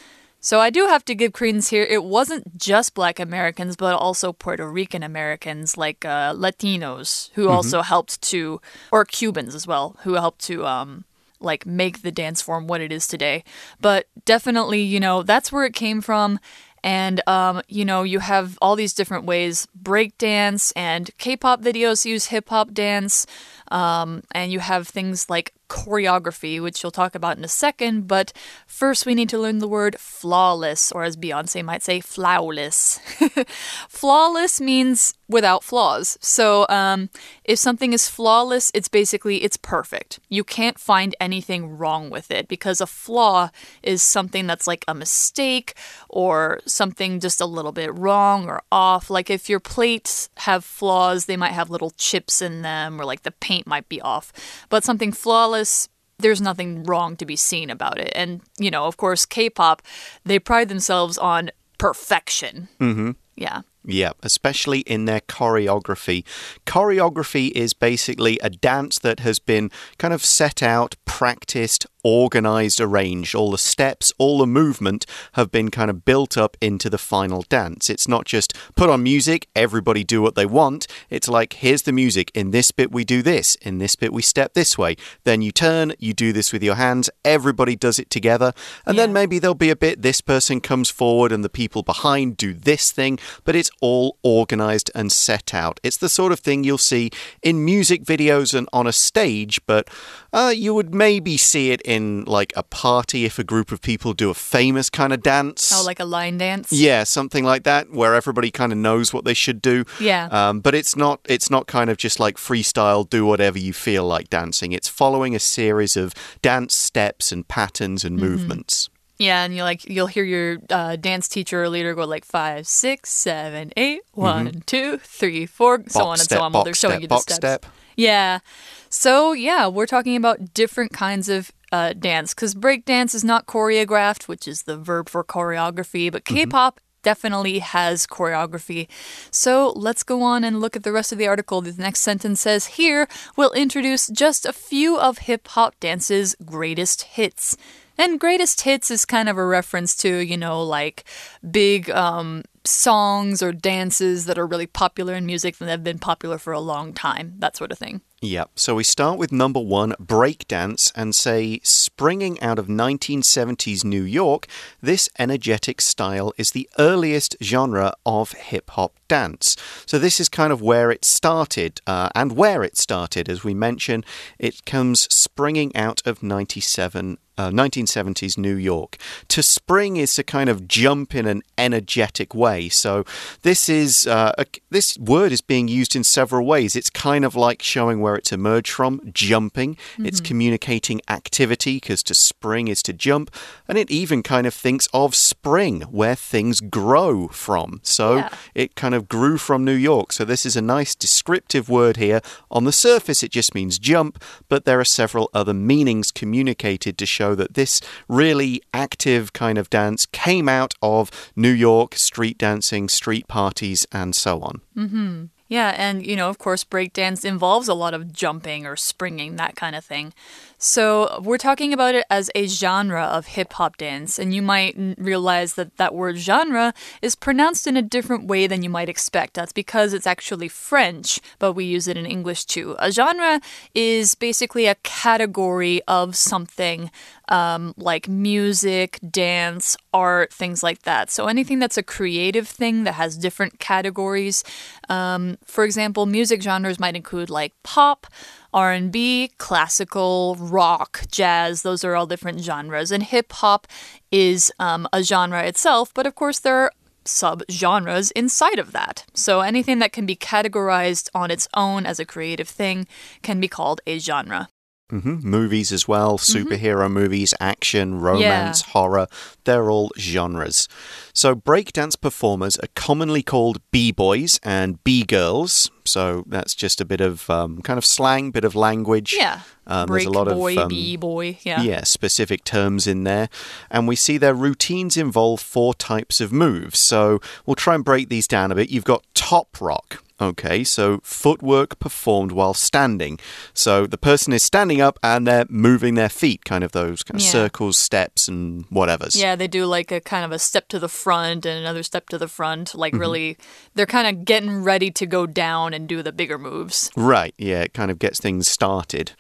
So 0.47 0.61
I 0.61 0.71
do 0.71 0.87
have 0.87 1.05
to 1.07 1.17
give 1.17 1.33
credence 1.33 1.71
here. 1.71 1.83
It 1.83 2.05
wasn't 2.05 2.57
just 2.57 2.95
black 2.95 3.19
Americans, 3.19 3.75
but 3.75 3.97
also 3.97 4.33
Puerto 4.33 4.71
Rican 4.71 5.03
Americans, 5.03 5.77
like 5.77 6.05
uh, 6.05 6.35
Latinos, 6.35 7.31
who 7.35 7.47
mm 7.47 7.49
-hmm. 7.49 7.57
also 7.57 7.83
helped 7.83 8.23
to, 8.31 8.61
or 8.93 9.05
Cubans 9.05 9.57
as 9.57 9.67
well, 9.67 9.97
who 10.05 10.15
helped 10.15 10.47
to 10.47 10.65
um, 10.65 11.05
like 11.41 11.67
make 11.67 12.03
the 12.03 12.13
dance 12.13 12.45
form 12.45 12.69
what 12.69 12.81
it 12.81 12.93
is 12.93 13.09
today. 13.09 13.43
But 13.81 14.07
definitely, 14.25 14.83
you 14.83 15.01
know, 15.01 15.25
that's 15.25 15.51
where 15.51 15.67
it 15.67 15.75
came 15.75 16.01
from. 16.01 16.39
And, 16.87 17.21
um, 17.27 17.63
you 17.67 17.85
know, 17.85 18.05
you 18.05 18.21
have 18.21 18.57
all 18.61 18.77
these 18.77 18.95
different 18.95 19.27
ways 19.27 19.67
breakdance 19.75 20.73
and 20.77 21.11
K 21.19 21.37
pop 21.37 21.61
videos 21.61 22.05
use 22.15 22.31
hip 22.31 22.49
hop 22.49 22.69
dance. 22.73 23.27
Um, 23.69 24.23
and 24.33 24.53
you 24.53 24.61
have 24.61 24.89
things 24.89 25.29
like 25.31 25.53
choreography, 25.69 26.63
which 26.63 26.83
you'll 26.83 26.93
talk 26.93 27.15
about 27.15 27.37
in 27.37 27.45
a 27.45 27.49
second. 27.49 28.07
But 28.07 28.33
first, 28.67 29.07
we 29.07 29.15
need 29.15 29.29
to 29.31 29.39
learn 29.39 29.59
the 29.59 29.69
word 29.69 29.99
flawless, 29.99 30.93
or 30.93 31.05
as 31.05 31.17
Beyonce 31.17 31.65
might 31.65 31.83
say, 31.83 32.01
flawless. 32.01 33.01
flawless 33.89 34.61
means 34.61 35.15
without 35.29 35.65
flaws. 35.65 36.17
So, 36.21 36.67
um, 36.69 37.11
if 37.45 37.59
something 37.59 37.93
is 37.93 38.09
flawless, 38.09 38.71
it's 38.75 38.89
basically 38.89 39.43
it's 39.43 39.57
perfect. 39.57 40.21
You 40.29 40.45
can't 40.45 40.79
find 40.79 41.17
anything 41.21 41.77
wrong 41.77 42.11
with 42.11 42.31
it 42.31 42.47
because 42.49 42.81
a 42.81 42.87
flaw 42.87 43.51
is 43.83 44.03
something 44.03 44.47
that's 44.47 44.67
like 44.67 44.85
a 44.87 44.95
mistake 44.95 45.75
or 46.09 46.61
something 46.65 47.19
just 47.19 47.41
a 47.41 47.47
little 47.47 47.73
bit 47.73 47.97
wrong 47.97 48.49
or 48.49 48.63
off. 48.71 49.11
Like 49.11 49.31
if 49.31 49.49
your 49.49 49.61
plates 49.61 50.29
have 50.39 50.65
flaws, 50.65 51.25
they 51.25 51.37
might 51.37 51.53
have 51.53 51.71
little 51.71 51.91
chips 51.91 52.41
in 52.41 52.63
them, 52.63 53.01
or 53.01 53.05
like 53.05 53.23
the 53.23 53.33
paint 53.33 53.56
might 53.65 53.89
be 53.89 54.01
off. 54.01 54.33
But 54.69 54.83
something 54.83 55.13
flawless 55.13 55.89
there's 56.19 56.41
nothing 56.41 56.83
wrong 56.85 57.17
to 57.17 57.27
be 57.27 57.37
seen 57.37 57.71
about 57.71 57.99
it. 57.99 58.13
And, 58.15 58.41
you 58.59 58.71
know, 58.71 58.87
of 58.87 58.97
course, 58.97 59.27
K 59.27 59.51
pop, 59.51 59.83
they 60.25 60.39
pride 60.39 60.69
themselves 60.69 61.19
on 61.19 61.51
perfection. 61.79 62.69
Mm-hmm. 62.81 63.13
Yeah. 63.37 63.63
Yeah, 63.85 64.13
especially 64.23 64.81
in 64.81 65.05
their 65.05 65.21
choreography. 65.21 66.25
Choreography 66.67 67.53
is 67.53 67.73
basically 67.73 68.39
a 68.43 68.51
dance 68.51 68.99
that 69.01 69.21
has 69.21 69.39
been 69.39 69.71
kind 69.99 70.13
of 70.13 70.25
set 70.25 70.63
out, 70.63 70.97
practiced, 71.05 71.87
organized, 72.07 72.81
arranged. 72.81 73.35
All 73.35 73.51
the 73.51 73.59
steps, 73.59 74.13
all 74.17 74.39
the 74.39 74.47
movement 74.47 75.07
have 75.33 75.51
been 75.51 75.73
kind 75.73 75.91
of 75.91 76.05
built 76.05 76.39
up 76.39 76.57
into 76.61 76.89
the 76.89 76.99
final 76.99 77.43
dance. 77.49 77.91
It's 77.91 78.07
not 78.07 78.27
just 78.27 78.55
put 78.77 78.89
on 78.89 79.03
music, 79.03 79.49
everybody 79.57 80.05
do 80.05 80.23
what 80.23 80.37
they 80.37 80.47
want. 80.47 80.87
It's 81.11 81.29
like, 81.29 81.55
here's 81.55 81.83
the 81.83 81.91
music. 81.91 82.31
In 82.33 82.53
this 82.53 82.71
bit, 82.71 82.93
we 82.93 83.05
do 83.05 83.23
this. 83.23 83.57
In 83.57 83.79
this 83.79 83.97
bit, 83.97 84.13
we 84.13 84.23
step 84.23 84.55
this 84.55 84.79
way. 84.79 84.95
Then 85.25 85.43
you 85.43 85.51
turn, 85.51 85.95
you 85.99 86.13
do 86.13 86.33
this 86.33 86.53
with 86.53 86.63
your 86.63 86.77
hands. 86.77 87.11
Everybody 87.25 87.75
does 87.75 87.99
it 87.99 88.09
together. 88.09 88.53
And 88.87 88.97
yeah. 88.97 89.03
then 89.03 89.13
maybe 89.13 89.41
there'll 89.41 89.57
be 89.57 89.71
a 89.71 89.75
bit, 89.77 90.03
this 90.03 90.21
person 90.21 90.61
comes 90.61 90.89
forward 90.89 91.33
and 91.33 91.45
the 91.45 91.49
people 91.49 91.83
behind 91.83 92.37
do 92.37 92.55
this 92.55 92.93
thing. 92.93 93.19
But 93.43 93.57
it's 93.57 93.71
all 93.81 94.17
organized 94.23 94.93
and 94.95 95.11
set 95.11 95.53
out. 95.53 95.81
It's 95.83 95.97
the 95.97 96.09
sort 96.09 96.31
of 96.31 96.39
thing 96.39 96.63
you'll 96.63 96.79
see 96.79 97.11
in 97.43 97.65
music 97.65 98.05
videos 98.05 98.55
and 98.55 98.69
on 98.73 98.87
a 98.87 98.93
stage, 98.93 99.61
but 99.67 99.89
uh, 100.33 100.53
you 100.55 100.73
would 100.73 100.95
maybe 100.95 101.37
see 101.37 101.73
it 101.73 101.81
in 101.83 101.96
like 102.05 102.53
a 102.57 102.63
party 102.63 103.25
if 103.25 103.39
a 103.39 103.45
group 103.45 103.73
of 103.73 103.81
people 103.81 104.13
do 104.13 104.31
a 104.31 104.35
famous 104.35 104.91
kind 104.91 105.13
of 105.13 105.23
dance. 105.23 105.73
Oh, 105.75 105.85
like 105.85 106.01
a 106.01 106.05
line 106.05 106.39
dance? 106.39 106.73
Yeah, 106.73 107.05
something 107.05 107.45
like 107.45 107.65
that, 107.65 107.91
where 107.91 108.15
everybody 108.15 108.51
kind 108.51 108.73
of 108.73 108.79
knows 108.79 109.13
what 109.13 109.25
they 109.25 109.35
should 109.35 109.63
do. 109.63 109.85
Yeah. 110.01 110.29
Um, 110.31 110.61
but 110.61 110.75
it's 110.75 110.97
not 110.97 111.21
it's 111.29 111.51
not 111.51 111.67
kind 111.67 111.91
of 111.91 111.97
just 111.97 112.21
like 112.21 112.37
freestyle, 112.37 113.09
do 113.09 113.25
whatever 113.27 113.59
you 113.59 113.73
feel 113.73 114.05
like 114.05 114.29
dancing. 114.31 114.73
It's 114.73 114.89
following 114.89 115.35
a 115.35 115.41
series 115.41 115.97
of 115.97 116.15
dance 116.43 116.77
steps 116.77 117.33
and 117.33 117.47
patterns 117.47 118.05
and 118.05 118.19
mm 118.19 118.23
-hmm. 118.23 118.31
movements. 118.31 118.91
Yeah, 119.19 119.45
and 119.45 119.57
you 119.57 119.65
like 119.65 119.85
you'll 119.89 120.09
hear 120.09 120.25
your 120.25 120.59
uh, 120.71 120.97
dance 120.97 121.29
teacher 121.29 121.63
or 121.63 121.69
leader 121.71 121.95
go 121.95 122.05
like 122.05 122.27
five, 122.27 122.67
six, 122.67 123.11
seven, 123.11 123.73
eight, 123.77 124.03
mm-hmm. 124.13 124.21
one, 124.21 124.47
mm 124.47 124.53
-hmm. 124.53 124.67
two, 124.67 124.99
three, 125.19 125.47
four, 125.47 125.79
box 125.79 125.93
so 125.93 126.05
on 126.05 126.17
step, 126.19 126.33
and 126.33 126.39
so 126.39 126.45
on 126.45 126.53
while 126.53 126.65
they're 126.65 126.75
showing 126.75 127.01
step, 127.01 127.03
you 127.03 127.09
the 127.09 127.19
steps. 127.21 127.37
Step. 127.37 127.67
Yeah. 127.97 128.41
So 128.89 129.33
yeah, 129.33 129.67
we're 129.69 129.87
talking 129.87 130.17
about 130.17 130.55
different 130.55 130.93
kinds 130.93 131.29
of 131.29 131.53
uh, 131.73 131.93
dance 131.93 132.35
because 132.35 132.55
breakdance 132.55 133.15
is 133.15 133.25
not 133.25 133.47
choreographed, 133.47 134.29
which 134.29 134.47
is 134.47 134.63
the 134.63 134.77
verb 134.77 135.09
for 135.09 135.25
choreography, 135.25 136.11
but 136.11 136.25
mm-hmm. 136.25 136.35
K-pop. 136.35 136.75
Mm 136.75 136.79
-hmm 136.79 136.87
definitely 137.07 137.61
has 137.61 138.05
choreography. 138.05 138.89
So 139.31 139.73
let's 139.77 140.03
go 140.03 140.23
on 140.23 140.43
and 140.43 140.61
look 140.61 140.75
at 140.75 140.83
the 140.83 140.91
rest 140.91 141.13
of 141.13 141.19
the 141.19 141.29
article. 141.29 141.63
The 141.63 141.73
next 141.79 142.01
sentence 142.01 142.41
says 142.41 142.67
Here, 142.67 143.07
we'll 143.37 143.53
introduce 143.53 144.09
just 144.09 144.45
a 144.45 144.53
few 144.53 144.99
of 144.99 145.19
hip 145.19 145.47
hop 145.55 145.79
dance's 145.79 146.35
greatest 146.45 147.03
hits. 147.03 147.57
And 147.97 148.21
greatest 148.21 148.63
hits 148.63 148.91
is 148.91 149.07
kind 149.07 149.29
of 149.29 149.39
a 149.39 149.47
reference 149.47 149.95
to, 149.99 150.19
you 150.19 150.37
know, 150.37 150.63
like 150.63 151.05
big 151.49 151.89
um, 151.91 152.43
songs 152.65 153.41
or 153.41 153.53
dances 153.53 154.27
that 154.27 154.37
are 154.37 154.47
really 154.47 154.67
popular 154.67 155.15
in 155.15 155.25
music 155.25 155.57
that 155.59 155.69
have 155.69 155.85
been 155.85 156.01
popular 156.01 156.39
for 156.39 156.53
a 156.53 156.61
long 156.61 156.93
time, 156.93 157.35
that 157.39 157.57
sort 157.57 157.71
of 157.71 157.79
thing. 157.79 158.01
Yeah, 158.27 158.47
so 158.57 158.75
we 158.75 158.83
start 158.83 159.21
with 159.21 159.31
number 159.31 159.61
one, 159.61 159.93
breakdance, 160.03 160.91
and 160.97 161.15
say, 161.15 161.61
springing 161.63 162.41
out 162.43 162.59
of 162.59 162.67
1970s 162.67 163.85
New 163.85 164.03
York, 164.03 164.49
this 164.83 165.09
energetic 165.17 165.81
style 165.81 166.33
is 166.37 166.51
the 166.51 166.69
earliest 166.77 167.37
genre 167.41 167.95
of 168.05 168.33
hip 168.33 168.71
hop 168.71 168.95
dance. 169.09 169.57
So, 169.87 169.99
this 169.99 170.21
is 170.21 170.29
kind 170.29 170.53
of 170.53 170.63
where 170.63 170.91
it 170.91 171.05
started, 171.05 171.81
uh, 171.87 172.11
and 172.15 172.33
where 172.33 172.63
it 172.63 172.77
started, 172.77 173.29
as 173.29 173.45
we 173.45 173.55
mentioned, 173.55 174.05
it 174.39 174.65
comes 174.65 175.13
springing 175.15 175.75
out 175.77 176.03
of 176.07 176.23
97 176.23 177.19
uh, 177.39 177.51
1970s 177.51 178.39
New 178.39 178.57
York. 178.57 178.97
To 179.29 179.43
spring 179.43 179.97
is 179.97 180.15
to 180.15 180.23
kind 180.23 180.49
of 180.49 180.67
jump 180.67 181.15
in 181.15 181.27
an 181.27 181.43
energetic 181.59 182.35
way. 182.35 182.69
So 182.69 183.05
this 183.43 183.69
is 183.69 184.07
uh, 184.07 184.33
a, 184.39 184.47
this 184.71 184.97
word 184.99 185.33
is 185.33 185.41
being 185.41 185.69
used 185.69 185.95
in 185.95 186.05
several 186.05 186.47
ways. 186.47 186.77
It's 186.77 186.91
kind 186.91 187.25
of 187.25 187.35
like 187.35 187.63
showing 187.63 188.01
where 188.01 188.17
it's 188.17 188.33
emerged 188.33 188.73
from, 188.73 189.01
jumping. 189.13 189.71
Mm 189.71 189.77
-hmm. 189.77 190.07
It's 190.07 190.21
mm-hmm. 190.21 190.29
communicating 190.29 191.01
activity 191.09 191.75
because 191.75 192.03
to 192.05 192.15
spring 192.15 192.69
is 192.69 192.83
to 192.83 192.93
jump, 192.93 193.31
and 193.69 193.79
it 193.79 193.91
even 193.91 194.23
kind 194.23 194.47
of 194.47 194.55
thinks 194.55 194.89
of 194.93 195.15
spring, 195.15 195.85
where 195.91 196.17
things 196.17 196.61
grow 196.61 197.29
from. 197.29 197.81
So 197.83 198.17
yeah. 198.17 198.29
it 198.55 198.75
kind 198.75 198.95
of 198.95 198.96
grew 199.01 199.39
from 199.39 199.65
New 199.65 199.73
York. 199.73 200.13
So 200.13 200.25
this 200.25 200.47
is 200.47 200.57
a 200.57 200.63
nice 200.63 200.95
descriptive 200.95 201.69
word 201.69 201.97
here. 201.97 202.21
On 202.51 202.65
the 202.65 202.73
surface, 202.73 203.23
it 203.23 203.31
just 203.31 203.55
means 203.55 203.79
jump, 203.79 204.23
but 204.49 204.65
there 204.65 204.81
are 204.81 204.85
several 204.85 205.31
other 205.33 205.55
meanings 205.55 206.11
communicated 206.11 206.99
to 206.99 207.07
show 207.07 207.35
that 207.35 207.55
this 207.55 207.81
really 208.09 208.63
active 208.73 209.33
kind 209.33 209.59
of 209.59 209.71
dance 209.71 210.07
came 210.07 210.49
out 210.49 210.75
of 210.83 211.11
New 211.37 211.51
York 211.51 211.97
street 211.97 212.39
dancing, 212.39 212.89
street 212.89 213.29
parties, 213.29 213.87
and 213.93 214.15
so 214.15 214.41
on. 214.41 214.61
Mm 214.77 214.89
-hmm. 214.89 215.36
Yeah, 215.49 215.75
and 215.77 216.05
you 216.05 216.17
know, 216.17 216.29
of 216.29 216.39
course, 216.39 216.65
breakdance 216.65 217.25
involves 217.25 217.69
a 217.69 217.75
lot 217.75 217.95
of 217.95 218.13
jumping 218.13 218.67
or 218.67 218.75
springing, 218.75 219.37
that 219.37 219.55
kind 219.55 219.77
of 219.77 219.85
thing. 219.85 220.13
So, 220.59 221.21
we're 221.23 221.39
talking 221.39 221.73
about 221.73 221.95
it 221.95 222.05
as 222.11 222.31
a 222.35 222.47
genre 222.49 223.03
of 223.05 223.27
hip 223.27 223.53
hop 223.53 223.77
dance, 223.77 224.19
and 224.19 224.35
you 224.35 224.43
might 224.43 224.75
realize 224.99 225.55
that 225.55 225.77
that 225.77 225.95
word 225.95 226.17
genre 226.17 226.75
is 227.01 227.15
pronounced 227.15 227.67
in 227.69 227.77
a 227.77 227.83
different 227.83 228.27
way 228.27 228.49
than 228.49 228.63
you 228.65 228.71
might 228.71 228.89
expect. 228.89 229.35
That's 229.35 229.53
because 229.53 229.93
it's 229.93 230.07
actually 230.07 230.49
French, 230.49 231.21
but 231.39 231.53
we 231.53 231.65
use 231.65 231.87
it 231.87 231.97
in 231.97 232.07
English 232.07 232.47
too. 232.47 232.75
A 232.81 232.91
genre 232.91 233.41
is 233.75 234.17
basically 234.17 234.67
a 234.67 234.77
category 234.77 235.81
of 235.87 236.17
something 236.17 236.91
um, 237.29 237.75
like 237.77 238.09
music, 238.09 238.99
dance, 239.11 239.77
art, 239.93 240.33
things 240.33 240.63
like 240.63 240.83
that. 240.83 241.11
So, 241.11 241.27
anything 241.27 241.59
that's 241.59 241.77
a 241.77 241.83
creative 241.83 242.49
thing 242.49 242.85
that 242.85 242.95
has 242.95 243.17
different 243.17 243.59
categories. 243.59 244.45
Um, 244.89 245.39
for 245.45 245.65
example, 245.65 246.07
music 246.07 246.43
genres 246.43 246.79
might 246.79 246.97
include 246.97 247.31
like 247.31 247.53
pop. 247.63 248.07
R&B, 248.55 249.33
classical, 249.37 250.35
rock, 250.39 251.03
jazz, 251.11 251.61
those 251.61 251.85
are 251.85 251.95
all 251.95 252.07
different 252.07 252.41
genres. 252.41 252.91
And 252.91 253.03
hip 253.03 253.31
hop 253.33 253.67
is 254.11 254.51
um, 254.59 254.89
a 254.95 255.03
genre 255.03 255.43
itself, 255.43 255.93
but 255.93 256.07
of 256.07 256.15
course 256.15 256.39
there 256.39 256.57
are 256.57 256.73
sub-genres 257.09 258.11
inside 258.13 258.59
of 258.59 258.73
that. 258.73 259.05
So 259.15 259.41
anything 259.41 259.79
that 259.81 259.93
can 259.93 260.07
be 260.07 260.17
categorized 260.17 261.09
on 261.15 261.31
its 261.31 261.49
own 261.55 261.87
as 261.87 261.99
a 261.99 262.05
creative 262.05 262.49
thing 262.49 262.87
can 263.23 263.41
be 263.41 263.49
called 263.49 263.81
a 263.87 263.99
genre. 263.99 264.49
Hmm 264.91 265.17
Movies 265.23 265.73
as 265.73 265.89
well, 265.89 266.17
superhero 266.19 266.91
movies, 266.91 267.35
action, 267.41 268.01
romance, 268.01 268.63
horror, 268.63 269.09
they're 269.45 269.71
all 269.71 269.91
genres. 269.99 270.69
So, 271.13 271.35
breakdance 271.35 272.01
performers 272.01 272.57
are 272.59 272.69
commonly 272.75 273.23
called 273.23 273.61
B 273.71 273.91
boys 273.91 274.39
and 274.43 274.83
B 274.85 275.03
girls. 275.03 275.71
So, 275.85 276.25
that's 276.27 276.55
just 276.55 276.81
a 276.81 276.85
bit 276.85 277.01
of 277.01 277.29
um, 277.29 277.63
kind 277.63 277.79
of 277.79 277.85
slang, 277.85 278.31
bit 278.31 278.45
of 278.45 278.55
language. 278.55 279.15
Yeah. 279.17 279.41
Um, 279.67 279.89
there's 279.89 280.05
a 280.05 280.11
lot 280.11 280.29
boy, 280.29 280.53
of 280.53 280.59
um, 280.59 280.69
B 280.69 280.97
boy. 280.97 281.39
Yeah. 281.43 281.63
yeah, 281.63 281.83
specific 281.83 282.45
terms 282.45 282.87
in 282.87 283.03
there. 283.05 283.29
And 283.71 283.89
we 283.89 283.97
see 283.97 284.19
their 284.19 284.35
routines 284.35 284.97
involve 284.97 285.41
four 285.41 285.75
types 285.75 286.21
of 286.21 286.33
moves. 286.33 286.79
So 286.79 287.21
we'll 287.45 287.57
try 287.57 287.75
and 287.75 287.85
break 287.85 288.09
these 288.09 288.29
down 288.29 288.53
a 288.53 288.55
bit. 288.55 288.71
You've 288.71 288.85
got 288.85 289.05
top 289.15 289.61
rock. 289.61 290.03
Okay, 290.21 290.65
so 290.65 291.01
footwork 291.03 291.79
performed 291.79 292.33
while 292.33 292.55
standing. 292.55 293.19
So 293.53 293.87
the 293.87 293.99
person 293.99 294.33
is 294.33 294.43
standing 294.43 294.81
up 294.81 294.99
and 295.03 295.27
they're 295.27 295.45
moving 295.51 295.95
their 295.95 296.09
feet, 296.09 296.45
kind 296.47 296.65
of 296.65 296.73
those 296.73 297.03
kind 297.03 297.21
of 297.21 297.25
Yeah. 297.25 297.33
circles, 297.33 297.77
steps, 297.77 298.27
and 298.27 298.65
whatever's. 298.71 299.15
Yeah, 299.15 299.37
they 299.37 299.47
do 299.49 299.67
like 299.67 299.93
a 299.93 300.01
kind 300.01 300.25
of 300.25 300.33
a 300.33 300.39
step 300.39 300.69
to 300.69 300.79
the 300.79 300.89
front 300.89 301.45
and 301.45 301.59
another 301.59 301.83
step 301.83 302.09
to 302.09 302.19
the 302.19 302.29
front. 302.29 302.75
Like, 302.75 302.93
Mm-hmm. 302.95 303.01
really, 303.01 303.37
they're 303.75 303.85
kind 303.85 304.07
of 304.07 304.25
getting 304.25 304.63
ready 304.63 304.91
to 304.93 305.05
go 305.05 305.27
down 305.27 305.75
and 305.75 305.87
do 305.87 306.03
the 306.03 306.13
bigger 306.13 306.39
moves. 306.39 306.91
Right, 306.97 307.35
yeah, 307.37 307.61
it 307.61 307.75
kind 307.75 307.91
of 307.91 307.99
gets 307.99 308.19
things 308.19 308.49
started. 308.49 309.13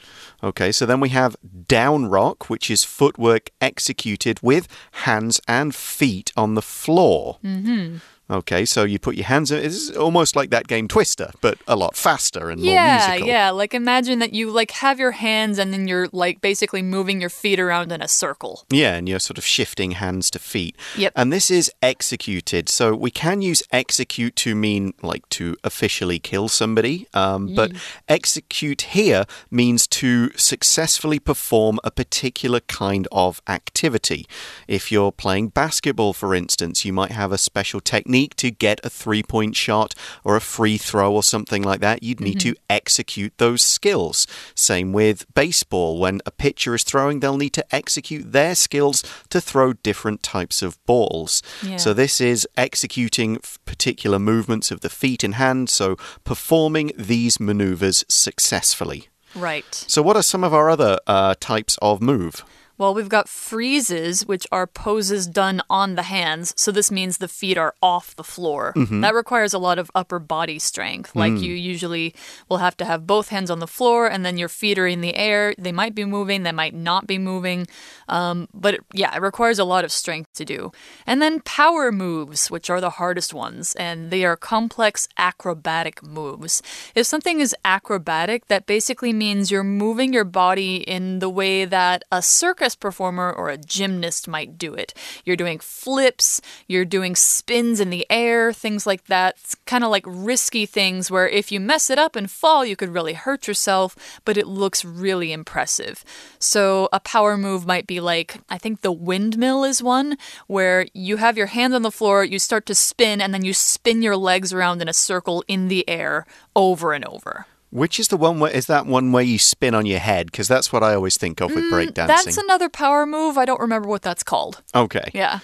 Okay, 0.43 0.73
so 0.73 0.87
then 0.87 1.01
we 1.01 1.11
have 1.11 1.37
down 1.69 2.07
rock, 2.07 2.49
which 2.49 2.71
is 2.71 2.85
footwork 2.85 3.51
executed 3.61 4.39
with 4.43 4.67
hands 5.05 5.41
and 5.47 5.75
feet 5.75 6.33
on 6.37 6.55
the 6.55 6.63
floor. 6.63 7.39
Mm-hmm. 7.45 7.97
Okay, 8.29 8.65
so 8.65 8.83
you 8.83 8.99
put 8.99 9.15
your 9.15 9.27
hands. 9.27 9.53
In. 9.53 9.65
It's 9.65 9.91
almost 9.97 10.35
like 10.35 10.51
that 10.51 10.67
game 10.67 10.89
Twister, 10.89 11.31
but 11.41 11.59
a 11.69 11.77
lot 11.77 11.95
faster 11.95 12.51
and 12.51 12.61
more 12.61 12.75
Yeah, 12.75 13.07
musical. 13.09 13.29
yeah. 13.29 13.51
Like, 13.51 13.73
imagine 13.73 14.19
that 14.19 14.33
you 14.33 14.51
like 14.51 14.73
have 14.73 14.99
your 14.99 15.13
hands 15.13 15.61
and 15.61 15.73
then 15.73 15.87
you're 15.87 16.09
like 16.13 16.41
basically 16.41 16.83
moving 16.83 17.21
your 17.21 17.31
feet 17.31 17.61
around 17.61 17.93
in 17.93 18.03
a 18.03 18.09
circle. 18.09 18.65
Yeah, 18.69 18.97
and 18.97 19.09
you're 19.09 19.21
sort 19.21 19.39
of 19.39 19.47
shifting 19.47 19.93
hands 19.93 20.29
to 20.33 20.41
feet. 20.41 20.75
Yep. 20.97 21.13
And 21.15 21.33
this 21.33 21.53
is 21.53 21.71
executed. 21.83 22.69
So 22.69 22.97
we 22.97 23.13
can 23.13 23.43
use 23.43 23.63
execute 23.71 24.35
to 24.37 24.57
mean 24.57 24.95
like 25.03 25.29
to 25.31 25.57
officially 25.63 26.19
kill 26.19 26.49
somebody. 26.49 27.07
Um, 27.15 27.55
but 27.55 27.71
execute 28.09 28.83
here 28.83 29.25
means 29.53 29.87
to 29.87 30.31
successfully 30.37 31.21
perform 31.21 31.79
a 31.85 31.93
particular 31.93 32.59
kind 32.59 33.07
of 33.13 33.41
activity. 33.47 34.27
If 34.67 34.91
you're 34.91 35.13
playing 35.13 35.51
basketball, 35.51 36.13
for 36.13 36.35
instance, 36.35 36.85
you 36.85 36.93
might 36.93 37.13
have 37.13 37.31
a 37.31 37.39
special 37.39 37.81
technique 37.81 38.16
to 38.25 38.51
get 38.51 38.81
a 38.85 38.91
three 38.91 39.23
point 39.23 39.57
shot 39.57 39.95
or 40.25 40.37
a 40.37 40.41
free 40.41 40.79
throw 40.79 41.13
or 41.13 41.23
something 41.23 41.63
like 41.63 41.81
that. 41.81 42.03
You'd 42.03 42.21
need 42.21 42.41
to 42.41 42.55
execute 42.71 43.33
those 43.39 43.63
skills. 43.63 44.27
Same 44.55 44.93
with 44.93 45.27
baseball. 45.35 45.99
When 45.99 46.21
a 46.27 46.31
pitcher 46.31 46.75
is 46.75 46.85
throwing, 46.85 47.21
they'll 47.21 47.37
need 47.37 47.55
to 47.55 47.75
execute 47.75 48.33
their 48.33 48.55
skills 48.55 49.03
to 49.31 49.41
throw 49.41 49.73
different 49.73 50.23
types 50.23 50.63
of 50.63 50.85
balls. 50.87 51.43
Yeah. 51.63 51.77
So, 51.77 51.93
this 51.93 52.21
is 52.21 52.47
executing 52.57 53.39
particular 53.65 54.19
movements 54.19 54.71
of 54.71 54.81
the 54.81 54.91
feet 54.91 55.23
and 55.23 55.35
hands, 55.35 55.73
so 55.73 55.97
performing 56.25 56.93
these 56.97 57.39
maneuvers 57.39 58.05
successfully. 58.09 59.09
Right. 59.35 59.75
So, 59.87 60.03
what 60.03 60.17
are 60.17 60.23
some 60.23 60.45
of 60.45 60.55
our 60.55 60.71
other 60.71 60.99
uh, 61.07 61.35
types 61.39 61.79
of 61.83 62.01
move? 62.01 62.45
Well, 62.79 62.93
we've 62.95 63.09
got 63.09 63.29
freezes, 63.29 64.27
which 64.27 64.47
are 64.53 64.67
poses 64.67 65.27
done 65.27 65.63
on 65.71 65.95
the 65.95 66.03
hands. 66.03 66.53
So 66.57 66.71
this 66.71 66.91
means 66.91 67.19
the 67.19 67.29
feet 67.29 67.57
are 67.57 67.75
off 67.83 68.15
the 68.17 68.25
floor. 68.25 68.73
Mm-hmm. 68.77 69.01
That 69.01 69.15
requires 69.15 69.55
a 69.55 69.59
lot 69.59 69.79
of 69.79 69.91
upper 69.95 70.19
body 70.19 70.59
strength. 70.59 71.15
Like 71.15 71.33
Mm. 71.33 71.43
you 71.43 71.55
usually 71.55 72.15
will 72.49 72.59
have 72.59 72.77
to 72.79 72.85
have 72.85 73.07
both 73.07 73.29
hands 73.29 73.51
on 73.51 73.59
the 73.61 73.67
floor 73.67 74.07
and 74.09 74.25
then 74.27 74.37
your 74.39 74.49
feet 74.49 74.79
are 74.79 74.87
in 74.87 75.01
the 75.01 75.15
air. 75.17 75.55
They 75.59 75.73
might 75.73 75.95
be 75.95 76.05
moving, 76.05 76.43
they 76.43 76.53
might 76.53 76.75
not 76.75 77.07
be 77.07 77.19
moving. 77.19 77.67
Um, 78.09 78.49
but 78.53 78.75
it, 78.75 78.81
yeah, 78.93 79.15
it 79.17 79.23
requires 79.23 79.59
a 79.59 79.65
lot 79.65 79.85
of 79.85 79.93
strength 79.93 80.33
to 80.35 80.45
do. 80.45 80.73
And 81.07 81.23
then 81.23 81.41
power 81.41 81.93
moves, 81.93 82.51
which 82.51 82.69
are 82.69 82.81
the 82.81 82.91
hardest 82.91 83.33
ones, 83.33 83.75
and 83.77 84.11
they 84.11 84.25
are 84.25 84.37
complex 84.37 85.09
acrobatic 85.19 86.03
moves. 86.03 86.63
If 86.95 87.07
something 87.07 87.41
is 87.41 87.55
acrobatic, 87.65 88.47
that 88.49 88.67
basically 88.67 89.13
means 89.13 89.51
you're 89.51 89.63
moving 89.65 90.13
your 90.13 90.25
body 90.25 90.77
in 90.77 91.21
the 91.21 91.31
way 91.31 91.65
that 91.65 92.03
a 92.11 92.21
circus 92.23 92.66
performer 92.75 93.33
or 93.33 93.49
a 93.49 93.57
gymnast 93.57 94.27
might 94.27 94.59
do 94.59 94.75
it. 94.75 94.93
You're 95.25 95.37
doing 95.37 95.59
flips, 95.59 96.41
you're 96.67 96.85
doing 96.85 97.15
spins 97.15 97.81
in 97.81 97.91
the 97.91 98.07
air, 98.11 98.53
things 98.53 98.87
like 98.87 99.05
that. 99.07 99.37
It's 99.39 99.55
kind 99.67 99.85
of 99.85 99.91
like 99.91 100.05
risky 100.07 100.67
things 100.67 101.11
where 101.11 101.29
if 101.29 101.53
you 101.53 101.61
mess 101.61 101.91
it 101.91 101.99
up 101.99 102.17
and 102.17 102.31
fall, 102.31 102.65
you 102.65 102.77
could 102.77 102.93
really 102.93 103.15
hurt 103.15 103.47
yourself, 103.47 103.97
but 104.25 104.37
it 104.37 104.47
looks 104.47 104.85
really 104.85 105.33
impressive. 105.33 106.05
So 106.39 106.89
a 106.93 107.01
power 107.01 107.37
move 107.37 107.67
might 107.67 107.87
be 107.87 108.01
like, 108.01 108.39
I 108.49 108.59
think 108.59 108.81
the 108.81 108.93
windmill 108.93 109.65
is 109.65 109.83
one 109.83 110.17
where 110.47 110.87
you 110.93 111.19
have 111.19 111.37
your 111.37 111.47
hands 111.47 111.75
on 111.75 111.83
the 111.83 111.91
floor, 111.91 112.25
you 112.25 112.39
start 112.39 112.67
to 112.67 112.75
spin, 112.75 113.21
and 113.21 113.33
then 113.33 113.45
you 113.45 113.53
spin 113.53 114.03
your 114.03 114.17
legs 114.17 114.53
around 114.53 114.83
in 114.83 114.89
a 114.89 114.93
circle 114.93 115.45
in 115.47 115.69
the 115.69 115.89
air 115.89 116.27
over 116.55 116.93
and 116.93 117.05
over. 117.05 117.47
Which 117.77 118.01
is 118.01 118.09
the 118.09 118.17
one 118.17 118.41
where 118.41 118.51
is 118.51 118.67
that 118.69 118.87
one 118.87 119.13
where 119.13 119.23
you 119.23 119.39
spin 119.39 119.75
on 119.75 119.85
your 119.85 119.99
head? 119.99 120.27
Because 120.27 120.49
that's 120.49 120.73
what 120.73 120.83
I 120.83 120.95
always 120.95 121.19
think 121.19 121.43
of 121.43 121.55
with 121.55 121.65
breakdancing. 121.71 122.07
Mm, 122.07 122.07
That's 122.07 122.39
another 122.39 122.71
power 122.71 123.05
move. 123.05 123.37
I 123.37 123.45
don't 123.45 123.61
remember 123.61 123.87
what 123.87 124.01
that's 124.01 124.23
called. 124.23 124.63
okay. 124.75 125.11
Yeah. 125.13 125.41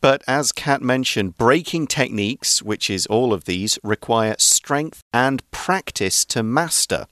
But 0.00 0.24
as 0.26 0.50
Kat 0.50 0.82
mentioned, 0.82 1.38
breaking 1.38 1.86
techniques, 1.86 2.60
which 2.60 2.90
is 2.90 3.06
all 3.06 3.32
of 3.32 3.44
these, 3.44 3.78
require 3.84 4.34
strength 4.38 5.00
and 5.12 5.48
practice 5.52 6.24
to 6.26 6.42
master. 6.42 7.06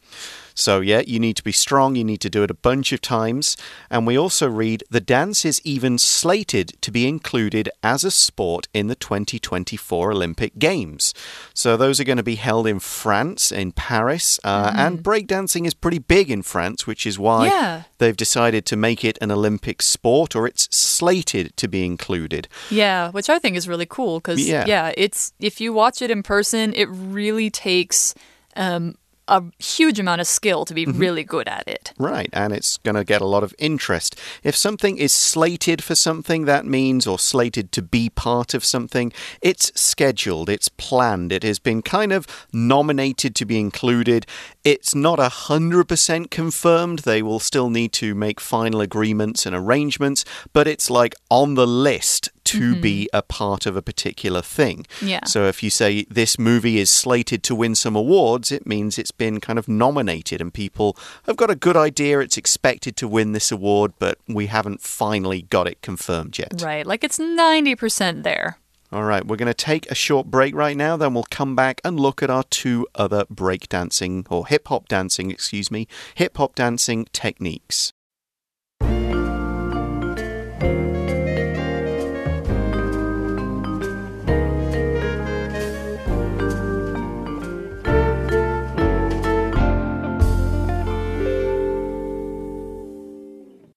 So, 0.54 0.80
yeah, 0.80 1.02
you 1.06 1.18
need 1.18 1.36
to 1.36 1.42
be 1.42 1.52
strong, 1.52 1.96
you 1.96 2.04
need 2.04 2.20
to 2.20 2.30
do 2.30 2.42
it 2.44 2.50
a 2.50 2.54
bunch 2.54 2.92
of 2.92 3.00
times. 3.00 3.56
And 3.90 4.06
we 4.06 4.16
also 4.16 4.48
read 4.48 4.84
the 4.88 5.00
dance 5.00 5.44
is 5.44 5.60
even 5.64 5.98
slated 5.98 6.80
to 6.82 6.90
be 6.92 7.08
included 7.08 7.68
as 7.82 8.04
a 8.04 8.10
sport 8.10 8.68
in 8.72 8.86
the 8.86 8.94
2024 8.94 10.12
Olympic 10.12 10.58
Games. 10.58 11.12
So, 11.54 11.76
those 11.76 11.98
are 12.00 12.04
going 12.04 12.18
to 12.18 12.22
be 12.22 12.36
held 12.36 12.66
in 12.66 12.78
France, 12.78 13.50
in 13.52 13.72
Paris. 13.72 14.38
Uh, 14.44 14.72
And 14.76 15.02
breakdancing 15.02 15.66
is 15.66 15.74
pretty 15.74 15.98
big 15.98 16.30
in 16.30 16.42
France, 16.42 16.86
which 16.86 17.04
is 17.06 17.18
why 17.18 17.46
Yeah. 17.46 17.82
they've 17.98 18.16
decided 18.16 18.64
to 18.66 18.76
make 18.76 19.04
it 19.04 19.18
an 19.20 19.30
Olympic 19.30 19.82
sport 19.82 20.36
or 20.36 20.46
it's 20.46 20.68
slated 20.74 21.56
to 21.56 21.68
be 21.68 21.84
included. 21.84 22.48
Yeah, 22.70 23.10
which 23.10 23.28
I 23.28 23.38
think 23.38 23.56
is 23.56 23.66
really 23.68 23.86
cool 23.86 24.20
because 24.20 24.40
Yeah. 24.46 24.64
yeah. 24.66 24.92
it's 24.96 25.32
if 25.40 25.60
you 25.60 25.72
watch 25.72 26.00
it 26.02 26.10
in 26.10 26.22
person, 26.22 26.72
it 26.74 26.88
really 26.90 27.50
takes 27.50 28.14
um, 28.56 28.94
a 29.28 29.42
huge 29.58 29.98
amount 29.98 30.20
of 30.20 30.26
skill 30.26 30.64
to 30.64 30.74
be 30.74 30.84
Mm-hmm. 30.84 30.98
really 30.98 31.24
good 31.24 31.48
at 31.48 31.66
it. 31.66 31.92
Right, 31.98 32.28
and 32.32 32.52
it's 32.52 32.76
going 32.78 32.94
to 32.96 33.04
get 33.04 33.22
a 33.22 33.26
lot 33.26 33.42
of 33.42 33.54
interest. 33.58 34.20
If 34.42 34.54
something 34.54 34.98
is 34.98 35.14
slated 35.14 35.82
for 35.82 35.94
something, 35.94 36.44
that 36.44 36.66
means, 36.66 37.06
or 37.06 37.18
slated 37.18 37.72
to 37.72 37.82
be 37.82 38.10
part 38.10 38.52
of 38.52 38.64
something, 38.64 39.12
it's 39.40 39.72
scheduled, 39.80 40.50
it's 40.50 40.68
planned, 40.68 41.32
it 41.32 41.42
has 41.42 41.58
been 41.58 41.80
kind 41.80 42.12
of 42.12 42.26
nominated 42.52 43.34
to 43.36 43.46
be 43.46 43.58
included. 43.58 44.26
It's 44.64 44.94
not 44.94 45.18
a 45.18 45.28
100% 45.28 46.30
confirmed, 46.30 47.00
they 47.00 47.22
will 47.22 47.38
still 47.38 47.68
need 47.68 47.92
to 47.94 48.14
make 48.14 48.40
final 48.40 48.80
agreements 48.80 49.44
and 49.44 49.54
arrangements, 49.54 50.24
but 50.54 50.66
it's 50.66 50.88
like 50.88 51.14
on 51.30 51.54
the 51.54 51.66
list 51.66 52.30
to 52.44 52.72
mm-hmm. 52.72 52.80
be 52.80 53.10
a 53.12 53.22
part 53.22 53.66
of 53.66 53.76
a 53.76 53.82
particular 53.82 54.40
thing. 54.40 54.86
Yeah. 55.02 55.24
So 55.26 55.46
if 55.46 55.62
you 55.62 55.68
say 55.68 56.04
this 56.04 56.38
movie 56.38 56.78
is 56.78 56.90
slated 56.90 57.42
to 57.44 57.54
win 57.54 57.74
some 57.74 57.94
awards, 57.94 58.50
it 58.50 58.66
means 58.66 58.98
it's 58.98 59.10
been 59.10 59.38
kind 59.38 59.58
of 59.58 59.68
nominated 59.68 60.40
and 60.40 60.52
people 60.52 60.96
have 61.24 61.36
got 61.36 61.50
a 61.50 61.56
good 61.56 61.76
idea 61.76 62.20
it's 62.20 62.38
expected 62.38 62.96
to 62.96 63.08
win 63.08 63.32
this 63.32 63.52
award, 63.52 63.92
but 63.98 64.18
we 64.26 64.46
haven't 64.46 64.80
finally 64.80 65.42
got 65.42 65.66
it 65.66 65.82
confirmed 65.82 66.38
yet. 66.38 66.62
Right, 66.62 66.86
like 66.86 67.04
it's 67.04 67.18
90% 67.18 68.22
there. 68.22 68.58
All 68.94 69.02
right, 69.02 69.26
we're 69.26 69.34
going 69.34 69.48
to 69.48 69.54
take 69.54 69.90
a 69.90 69.94
short 69.96 70.28
break 70.28 70.54
right 70.54 70.76
now, 70.76 70.96
then 70.96 71.14
we'll 71.14 71.26
come 71.28 71.56
back 71.56 71.80
and 71.82 71.98
look 71.98 72.22
at 72.22 72.30
our 72.30 72.44
two 72.44 72.86
other 72.94 73.24
break 73.28 73.68
dancing 73.68 74.24
or 74.30 74.46
hip 74.46 74.68
hop 74.68 74.86
dancing, 74.86 75.32
excuse 75.32 75.68
me, 75.68 75.88
hip 76.14 76.36
hop 76.36 76.54
dancing 76.54 77.08
techniques. 77.12 77.92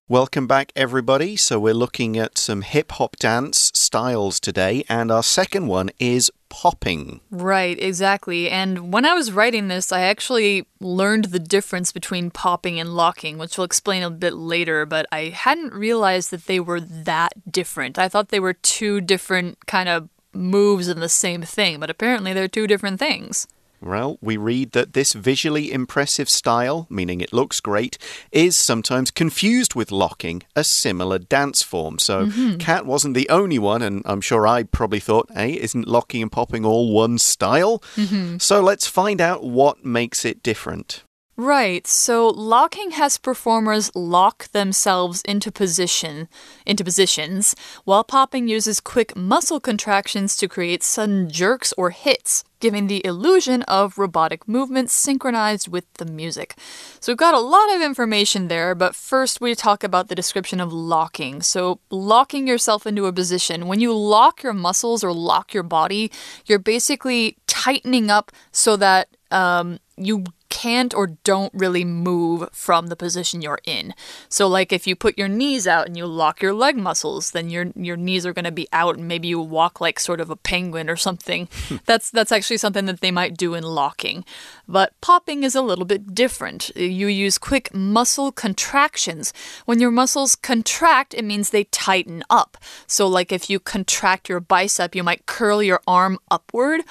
Welcome 0.09 0.47
back, 0.47 0.71
everybody. 0.75 1.35
So, 1.35 1.59
we're 1.59 1.73
looking 1.73 2.17
at 2.17 2.37
some 2.37 2.61
hip 2.61 2.93
hop 2.93 3.17
dance 3.17 3.66
styles 3.87 4.39
today, 4.39 4.83
and 4.87 5.09
our 5.11 5.23
second 5.23 5.67
one 5.67 5.89
is 5.97 6.29
popping. 6.49 7.21
Right, 7.31 7.77
exactly. 7.79 8.49
And 8.49 8.93
when 8.93 9.05
I 9.05 9.13
was 9.13 9.31
writing 9.31 9.69
this, 9.69 9.91
I 9.91 10.01
actually 10.01 10.67
learned 10.79 11.25
the 11.25 11.39
difference 11.39 11.91
between 11.91 12.29
popping 12.29 12.79
and 12.79 12.95
locking, 12.95 13.37
which 13.37 13.57
we'll 13.57 13.65
explain 13.65 14.03
a 14.03 14.09
bit 14.09 14.33
later, 14.33 14.85
but 14.85 15.05
I 15.11 15.29
hadn't 15.29 15.73
realized 15.73 16.31
that 16.31 16.45
they 16.45 16.59
were 16.59 16.81
that 16.81 17.31
different. 17.51 17.97
I 17.97 18.09
thought 18.09 18.29
they 18.29 18.39
were 18.39 18.53
two 18.53 19.01
different 19.01 19.65
kind 19.65 19.89
of 19.89 20.09
moves 20.33 20.87
in 20.87 20.99
the 20.99 21.09
same 21.09 21.41
thing, 21.41 21.79
but 21.79 21.89
apparently 21.89 22.33
they're 22.33 22.47
two 22.47 22.67
different 22.67 22.99
things. 22.99 23.47
Well, 23.81 24.17
we 24.21 24.37
read 24.37 24.71
that 24.71 24.93
this 24.93 25.13
visually 25.13 25.71
impressive 25.71 26.29
style, 26.29 26.87
meaning 26.89 27.21
it 27.21 27.31
looks 27.31 27.59
great, 27.59 27.97
is 28.31 28.55
sometimes 28.55 29.11
confused 29.11 29.75
with 29.75 29.91
locking, 29.91 30.43
a 30.55 30.63
similar 30.63 31.19
dance 31.19 31.61
form. 31.61 31.99
So, 31.99 32.25
mm 32.25 32.31
-hmm. 32.31 32.59
Kat 32.59 32.85
wasn't 32.85 33.13
the 33.13 33.29
only 33.29 33.59
one, 33.59 33.85
and 33.85 34.01
I'm 34.05 34.21
sure 34.21 34.59
I 34.59 34.63
probably 34.63 34.99
thought, 34.99 35.29
hey, 35.33 35.53
isn't 35.61 35.87
locking 35.87 36.21
and 36.23 36.31
popping 36.31 36.65
all 36.65 36.91
one 36.91 37.17
style? 37.17 37.81
Mm 37.95 38.07
-hmm. 38.07 38.41
So, 38.41 38.61
let's 38.61 38.87
find 38.87 39.21
out 39.21 39.43
what 39.43 39.85
makes 39.85 40.25
it 40.25 40.43
different. 40.43 41.06
Right. 41.39 41.85
So 41.85 42.29
locking 42.29 42.91
has 42.91 43.19
performers 43.19 43.95
lock 43.95 44.47
themselves 44.53 45.21
into 45.21 45.51
position 45.51 46.29
into 46.65 46.83
positions, 46.83 47.55
while 47.85 48.03
popping 48.03 48.47
uses 48.47 48.79
quick 48.79 49.15
muscle 49.15 49.59
contractions 49.59 50.35
to 50.37 50.47
create 50.47 50.81
sudden 50.81 51.29
jerks 51.29 51.75
or 51.77 51.91
hits, 51.91 52.43
giving 52.59 52.87
the 52.87 53.05
illusion 53.05 53.61
of 53.63 53.99
robotic 53.99 54.47
movements 54.47 54.93
synchronized 54.93 55.67
with 55.67 55.85
the 55.93 56.05
music. 56.05 56.55
So 56.99 57.11
we've 57.11 57.17
got 57.17 57.35
a 57.35 57.39
lot 57.39 57.75
of 57.75 57.83
information 57.83 58.47
there, 58.47 58.73
but 58.73 58.95
first 58.95 59.39
we 59.39 59.53
talk 59.53 59.83
about 59.83 60.07
the 60.07 60.15
description 60.15 60.59
of 60.59 60.73
locking. 60.73 61.43
So 61.43 61.79
locking 61.91 62.47
yourself 62.47 62.87
into 62.87 63.05
a 63.05 63.13
position, 63.13 63.67
when 63.67 63.79
you 63.79 63.95
lock 63.95 64.41
your 64.41 64.53
muscles 64.53 65.03
or 65.03 65.13
lock 65.13 65.53
your 65.53 65.61
body, 65.61 66.11
you're 66.47 66.57
basically 66.57 67.37
tightening 67.45 68.09
up 68.09 68.31
so 68.51 68.75
that 68.77 69.09
um, 69.29 69.79
you 69.97 70.23
can't 70.49 70.93
or 70.93 71.07
don't 71.07 71.53
really 71.53 71.85
move 71.85 72.49
from 72.51 72.87
the 72.87 72.95
position 72.95 73.41
you're 73.41 73.59
in. 73.65 73.93
So 74.29 74.47
like 74.47 74.71
if 74.71 74.87
you 74.87 74.95
put 74.95 75.17
your 75.17 75.27
knees 75.27 75.67
out 75.67 75.87
and 75.87 75.97
you 75.97 76.05
lock 76.05 76.41
your 76.41 76.53
leg 76.53 76.77
muscles, 76.77 77.31
then 77.31 77.49
your 77.49 77.67
your 77.75 77.97
knees 77.97 78.25
are 78.25 78.33
going 78.33 78.45
to 78.45 78.51
be 78.51 78.67
out 78.71 78.97
and 78.97 79.07
maybe 79.07 79.27
you 79.27 79.39
walk 79.39 79.81
like 79.81 79.99
sort 79.99 80.21
of 80.21 80.29
a 80.29 80.35
penguin 80.35 80.89
or 80.89 80.95
something. 80.95 81.47
that's 81.85 82.11
that's 82.11 82.31
actually 82.31 82.57
something 82.57 82.85
that 82.85 83.01
they 83.01 83.11
might 83.11 83.37
do 83.37 83.53
in 83.53 83.63
locking. 83.63 84.25
But 84.67 84.99
popping 85.01 85.43
is 85.43 85.55
a 85.55 85.61
little 85.61 85.85
bit 85.85 86.13
different. 86.13 86.75
You 86.75 87.07
use 87.07 87.37
quick 87.37 87.73
muscle 87.73 88.31
contractions. 88.31 89.33
When 89.65 89.79
your 89.79 89.91
muscles 89.91 90.35
contract, 90.35 91.13
it 91.13 91.23
means 91.23 91.49
they 91.49 91.65
tighten 91.65 92.23
up. 92.29 92.57
So 92.85 93.07
like 93.07 93.31
if 93.31 93.49
you 93.49 93.59
contract 93.59 94.29
your 94.29 94.39
bicep, 94.39 94.95
you 94.95 95.03
might 95.03 95.25
curl 95.25 95.63
your 95.63 95.81
arm 95.87 96.19
upward. 96.29 96.81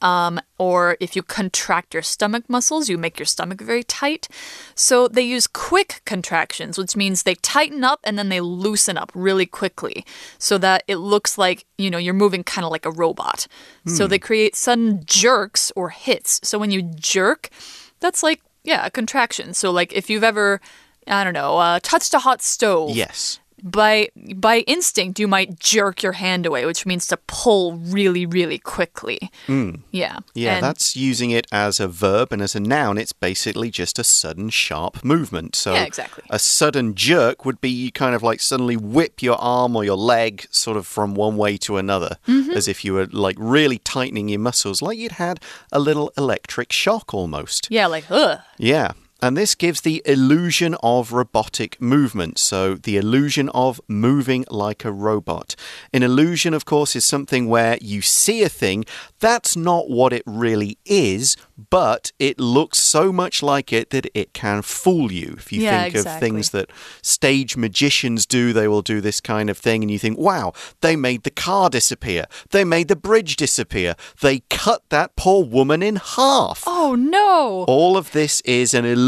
Um, 0.00 0.40
or 0.58 0.96
if 1.00 1.16
you 1.16 1.22
contract 1.22 1.94
your 1.94 2.02
stomach 2.02 2.44
muscles, 2.48 2.88
you 2.88 2.98
make 3.04 3.18
your 3.18 3.26
stomach 3.26 3.60
very 3.60 3.84
tight. 3.84 4.28
So 4.74 5.08
they 5.08 5.22
use 5.22 5.46
quick 5.46 6.00
contractions, 6.04 6.78
which 6.78 6.96
means 6.96 7.22
they 7.22 7.36
tighten 7.36 7.84
up 7.84 8.00
and 8.04 8.18
then 8.18 8.30
they 8.30 8.40
loosen 8.40 8.96
up 8.96 9.12
really 9.14 9.46
quickly 9.46 10.04
so 10.38 10.58
that 10.58 10.82
it 10.88 10.96
looks 10.96 11.36
like, 11.36 11.66
you 11.76 11.90
know, 11.90 11.98
you're 11.98 12.14
moving 12.24 12.42
kind 12.42 12.64
of 12.64 12.70
like 12.70 12.86
a 12.86 12.90
robot. 12.90 13.46
So 13.86 14.04
hmm. 14.04 14.10
they 14.10 14.18
create 14.18 14.56
sudden 14.56 15.02
jerks 15.04 15.70
or 15.76 15.90
hits. 15.90 16.40
So 16.42 16.58
when 16.58 16.70
you 16.70 16.82
jerk, 16.82 17.50
that's 18.00 18.22
like, 18.22 18.40
yeah, 18.62 18.86
a 18.86 18.90
contraction. 18.90 19.54
So 19.54 19.70
like 19.70 19.92
if 19.92 20.08
you've 20.10 20.24
ever 20.24 20.60
I 21.06 21.22
don't 21.22 21.34
know, 21.34 21.58
uh, 21.58 21.80
touched 21.82 22.14
a 22.14 22.18
hot 22.20 22.40
stove. 22.40 22.96
Yes 22.96 23.38
by 23.64 24.10
by 24.36 24.58
instinct 24.66 25.18
you 25.18 25.26
might 25.26 25.58
jerk 25.58 26.02
your 26.02 26.12
hand 26.12 26.44
away 26.44 26.66
which 26.66 26.84
means 26.84 27.06
to 27.06 27.16
pull 27.26 27.72
really 27.72 28.26
really 28.26 28.58
quickly. 28.58 29.30
Mm. 29.46 29.80
yeah. 29.90 30.18
Yeah 30.34 30.56
and 30.56 30.62
that's 30.62 30.94
using 30.94 31.30
it 31.30 31.46
as 31.50 31.80
a 31.80 31.88
verb 31.88 32.30
and 32.30 32.42
as 32.42 32.54
a 32.54 32.60
noun. 32.60 32.98
It's 32.98 33.12
basically 33.12 33.70
just 33.70 33.98
a 33.98 34.04
sudden 34.04 34.50
sharp 34.50 35.02
movement. 35.02 35.56
So 35.56 35.72
yeah, 35.72 35.84
exactly. 35.84 36.24
a 36.28 36.38
sudden 36.38 36.94
jerk 36.94 37.46
would 37.46 37.60
be 37.60 37.70
you 37.70 37.90
kind 37.90 38.14
of 38.14 38.22
like 38.22 38.40
suddenly 38.40 38.76
whip 38.76 39.22
your 39.22 39.36
arm 39.36 39.74
or 39.74 39.84
your 39.84 39.96
leg 39.96 40.46
sort 40.50 40.76
of 40.76 40.86
from 40.86 41.14
one 41.14 41.36
way 41.38 41.56
to 41.58 41.78
another 41.78 42.18
mm 42.28 42.44
-hmm. 42.44 42.56
as 42.56 42.68
if 42.68 42.84
you 42.84 42.92
were 42.94 43.08
like 43.10 43.38
really 43.40 43.78
tightening 43.78 44.28
your 44.28 44.40
muscles 44.40 44.82
like 44.82 44.98
you'd 44.98 45.18
had 45.18 45.40
a 45.72 45.78
little 45.78 46.12
electric 46.18 46.72
shock 46.72 47.14
almost. 47.14 47.66
Yeah 47.70 47.90
like 47.90 48.06
ugh. 48.10 48.40
Yeah 48.58 48.92
and 49.22 49.36
this 49.36 49.54
gives 49.54 49.80
the 49.80 50.02
illusion 50.04 50.74
of 50.82 51.12
robotic 51.12 51.80
movement. 51.80 52.38
So, 52.38 52.74
the 52.74 52.96
illusion 52.96 53.48
of 53.50 53.80
moving 53.88 54.44
like 54.50 54.84
a 54.84 54.92
robot. 54.92 55.56
An 55.92 56.02
illusion, 56.02 56.52
of 56.52 56.64
course, 56.64 56.94
is 56.94 57.04
something 57.04 57.48
where 57.48 57.78
you 57.80 58.02
see 58.02 58.42
a 58.42 58.48
thing. 58.48 58.84
That's 59.20 59.56
not 59.56 59.88
what 59.88 60.12
it 60.12 60.22
really 60.26 60.78
is, 60.84 61.36
but 61.70 62.12
it 62.18 62.38
looks 62.38 62.82
so 62.82 63.12
much 63.12 63.42
like 63.42 63.72
it 63.72 63.90
that 63.90 64.06
it 64.14 64.34
can 64.34 64.62
fool 64.62 65.10
you. 65.10 65.34
If 65.38 65.52
you 65.52 65.62
yeah, 65.62 65.84
think 65.84 65.94
exactly. 65.94 66.12
of 66.12 66.20
things 66.20 66.50
that 66.50 66.70
stage 67.00 67.56
magicians 67.56 68.26
do, 68.26 68.52
they 68.52 68.68
will 68.68 68.82
do 68.82 69.00
this 69.00 69.20
kind 69.20 69.48
of 69.48 69.56
thing, 69.56 69.82
and 69.82 69.90
you 69.90 69.98
think, 69.98 70.18
wow, 70.18 70.52
they 70.80 70.96
made 70.96 71.22
the 71.22 71.30
car 71.30 71.70
disappear. 71.70 72.26
They 72.50 72.64
made 72.64 72.88
the 72.88 72.96
bridge 72.96 73.36
disappear. 73.36 73.94
They 74.20 74.40
cut 74.50 74.82
that 74.90 75.16
poor 75.16 75.44
woman 75.44 75.82
in 75.82 75.96
half. 75.96 76.64
Oh, 76.66 76.94
no. 76.94 77.64
All 77.68 77.96
of 77.96 78.12
this 78.12 78.40
is 78.42 78.74
an 78.74 78.84
illusion. 78.84 79.03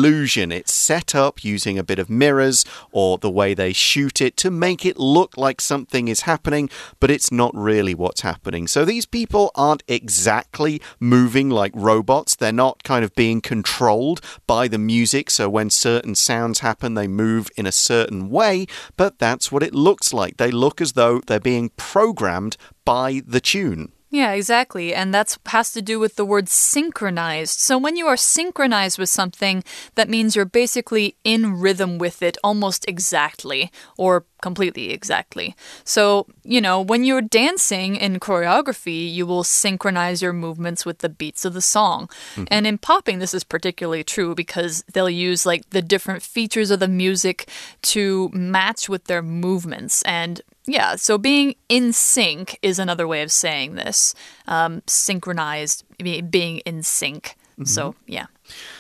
It's 0.53 0.73
set 0.73 1.15
up 1.15 1.45
using 1.45 1.79
a 1.79 1.85
bit 1.85 1.99
of 1.99 2.11
mirrors 2.11 2.65
or 2.93 3.19
the 3.19 3.31
way 3.31 3.55
they 3.55 3.73
shoot 3.73 4.21
it 4.21 4.37
to 4.39 4.51
make 4.51 4.85
it 4.85 4.99
look 4.99 5.37
like 5.37 5.61
something 5.61 6.09
is 6.09 6.23
happening, 6.23 6.69
but 7.01 7.11
it's 7.11 7.33
not 7.33 7.55
really 7.55 7.95
what's 7.95 8.21
happening. 8.21 8.67
So 8.67 8.85
these 8.85 9.07
people 9.07 9.51
aren't 9.55 9.83
exactly 9.89 10.81
moving 11.01 11.51
like 11.51 11.73
robots. 11.75 12.37
They're 12.37 12.53
not 12.53 12.83
kind 12.83 13.05
of 13.05 13.15
being 13.15 13.41
controlled 13.41 14.21
by 14.47 14.69
the 14.69 14.79
music. 14.79 15.31
So 15.31 15.49
when 15.49 15.71
certain 15.71 16.15
sounds 16.15 16.61
happen, 16.61 16.95
they 16.95 17.09
move 17.09 17.49
in 17.57 17.67
a 17.67 17.73
certain 17.73 18.31
way. 18.31 18.67
But 18.97 19.19
that's 19.19 19.51
what 19.51 19.63
it 19.63 19.75
looks 19.75 20.13
like. 20.13 20.37
They 20.37 20.51
look 20.51 20.81
as 20.81 20.93
though 20.93 21.21
they're 21.27 21.41
being 21.41 21.71
programmed 21.77 22.57
by 22.85 23.23
the 23.27 23.41
tune. 23.41 23.93
Yeah, 24.17 24.33
exactly. 24.33 24.95
And 24.95 25.13
that 25.13 25.37
has 25.45 25.73
to 25.73 25.83
do 25.83 25.99
with 25.99 26.17
the 26.17 26.25
word 26.25 26.49
synchronized. 26.49 27.61
So 27.61 27.77
when 27.77 27.97
you 27.97 28.07
are 28.07 28.17
synchronized 28.17 28.99
with 28.99 29.11
something, 29.11 29.63
that 29.95 30.09
means 30.09 30.35
you're 30.35 30.47
basically 30.47 31.17
in 31.23 31.61
rhythm 31.61 31.99
with 31.99 32.23
it 32.23 32.39
almost 32.43 32.89
exactly 32.89 33.71
or 33.99 34.25
completely 34.41 34.91
exactly. 34.91 35.55
So, 35.85 36.27
you 36.45 36.63
know, 36.63 36.81
when 36.81 37.05
you're 37.05 37.21
dancing 37.21 37.97
in 37.97 38.19
choreography, 38.19 39.13
you 39.13 39.27
will 39.27 39.45
synchronize 39.45 40.23
your 40.23 40.33
movements 40.33 40.87
with 40.87 41.01
the 41.01 41.11
beats 41.11 41.45
of 41.45 41.53
the 41.53 41.61
song. 41.61 42.09
Mm. 42.37 42.49
And 42.51 42.67
in 42.67 42.79
popping, 42.79 43.19
this 43.19 43.35
is 43.35 43.45
particularly 43.45 44.03
true 44.03 44.35
because 44.35 44.83
they'll 44.95 45.11
use 45.11 45.45
like 45.45 45.69
the 45.71 45.83
different 45.83 46.23
features 46.23 46.71
of 46.71 46.81
the 46.81 46.89
music 46.89 47.51
to 47.83 48.31
match 48.33 48.89
with 48.89 49.05
their 49.05 49.23
movements. 49.23 50.01
And 50.03 50.41
yeah, 50.67 50.97
so 50.97 51.19
being 51.19 51.55
in 51.69 51.93
sync 51.93 52.59
is 52.63 52.79
another 52.79 53.07
way 53.07 53.23
of 53.23 53.31
saying 53.31 53.77
this. 53.77 54.15
Um, 54.49 54.83
synchronized, 54.87 55.85
being 55.99 56.59
in 56.59 56.83
sync. 56.83 57.37
Mm 57.59 57.65
-hmm. 57.65 57.69
So, 57.69 57.95
yeah. 58.07 58.27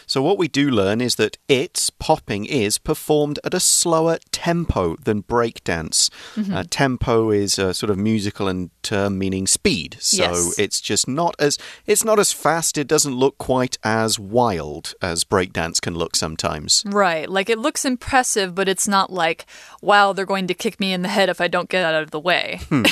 So, 0.07 0.23
what 0.23 0.38
we 0.38 0.49
do 0.49 0.71
learn 0.71 1.01
is 1.01 1.16
that 1.16 1.37
its 1.49 1.90
popping 1.90 2.45
is 2.47 2.79
performed 2.79 3.38
at 3.45 3.55
a 3.55 3.61
slower 3.61 4.19
tempo 4.31 4.97
than 5.05 5.23
breakdance. 5.23 6.11
Mm 6.37 6.45
-hmm. 6.45 6.57
uh, 6.57 6.64
tempo 6.71 7.33
is 7.33 7.59
a 7.59 7.75
sort 7.75 7.90
of 7.90 7.97
musical 7.97 8.49
and 8.49 8.71
term 8.83 9.19
meaning 9.19 9.47
speed. 9.49 9.97
So 10.01 10.23
yes. 10.23 10.59
it's 10.59 10.81
just 10.81 11.09
not 11.09 11.35
as 11.38 11.59
it's 11.87 12.05
not 12.05 12.19
as 12.19 12.33
fast. 12.33 12.79
It 12.79 12.88
doesn't 12.88 13.19
look 13.19 13.37
quite 13.38 13.79
as 13.83 14.19
wild 14.19 14.95
as 15.01 15.25
breakdance 15.25 15.81
can 15.81 15.95
look 15.95 16.16
sometimes. 16.16 16.85
Right. 16.87 17.29
Like 17.29 17.53
it 17.53 17.59
looks 17.59 17.85
impressive, 17.85 18.55
but 18.55 18.69
it's 18.69 18.88
not 18.88 19.12
like, 19.12 19.45
wow, 19.83 20.12
they're 20.12 20.35
going 20.35 20.49
to 20.49 20.55
kick 20.55 20.79
me 20.79 20.92
in 20.92 21.03
the 21.03 21.09
head 21.09 21.29
if 21.29 21.40
I 21.40 21.49
don't 21.49 21.71
get 21.71 21.85
out 21.85 22.03
of 22.03 22.11
the 22.11 22.21
way. 22.21 22.61
Hmm. 22.69 22.85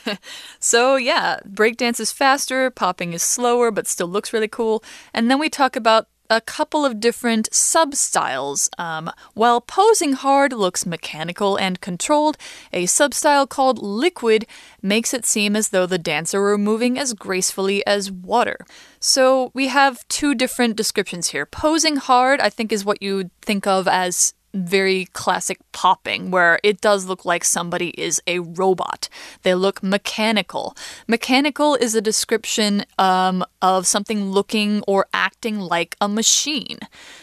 so 0.58 0.96
yeah, 0.96 1.38
breakdance 1.46 2.00
is 2.00 2.12
faster, 2.12 2.70
popping 2.70 3.12
is 3.12 3.22
slower, 3.22 3.70
but 3.70 3.86
still 3.86 4.08
looks 4.08 4.32
really 4.32 4.48
cool. 4.48 4.82
And 5.12 5.30
then 5.30 5.38
we 5.38 5.50
talk 5.50 5.76
about 5.76 6.06
a 6.30 6.40
couple 6.40 6.84
of 6.84 7.00
different 7.00 7.52
sub 7.52 7.94
styles. 7.94 8.68
Um, 8.78 9.10
while 9.34 9.60
posing 9.60 10.14
hard 10.14 10.52
looks 10.52 10.86
mechanical 10.86 11.56
and 11.56 11.80
controlled, 11.80 12.36
a 12.72 12.86
sub 12.86 13.14
style 13.14 13.46
called 13.46 13.78
liquid 13.78 14.46
makes 14.82 15.12
it 15.12 15.26
seem 15.26 15.56
as 15.56 15.68
though 15.68 15.86
the 15.86 15.98
dancer 15.98 16.40
were 16.40 16.58
moving 16.58 16.98
as 16.98 17.12
gracefully 17.12 17.86
as 17.86 18.10
water. 18.10 18.58
So 19.00 19.50
we 19.54 19.68
have 19.68 20.06
two 20.08 20.34
different 20.34 20.76
descriptions 20.76 21.28
here. 21.28 21.46
Posing 21.46 21.96
hard, 21.96 22.40
I 22.40 22.50
think, 22.50 22.72
is 22.72 22.84
what 22.84 23.02
you'd 23.02 23.30
think 23.42 23.66
of 23.66 23.86
as 23.86 24.34
very 24.54 25.06
classic 25.06 25.58
popping, 25.72 26.30
where 26.30 26.58
it 26.62 26.80
does 26.80 27.06
look 27.06 27.24
like 27.24 27.44
somebody 27.44 27.88
is 28.00 28.22
a 28.26 28.38
robot. 28.38 29.08
They 29.42 29.54
look 29.54 29.82
mechanical. 29.82 30.76
Mechanical 31.06 31.74
is 31.74 31.94
a 31.94 32.00
description 32.00 32.84
um, 32.98 33.44
of 33.60 33.86
something 33.86 34.30
looking 34.30 34.82
or 34.86 35.06
acting 35.12 35.58
like 35.58 35.96
a 36.00 36.08
machine. 36.08 36.78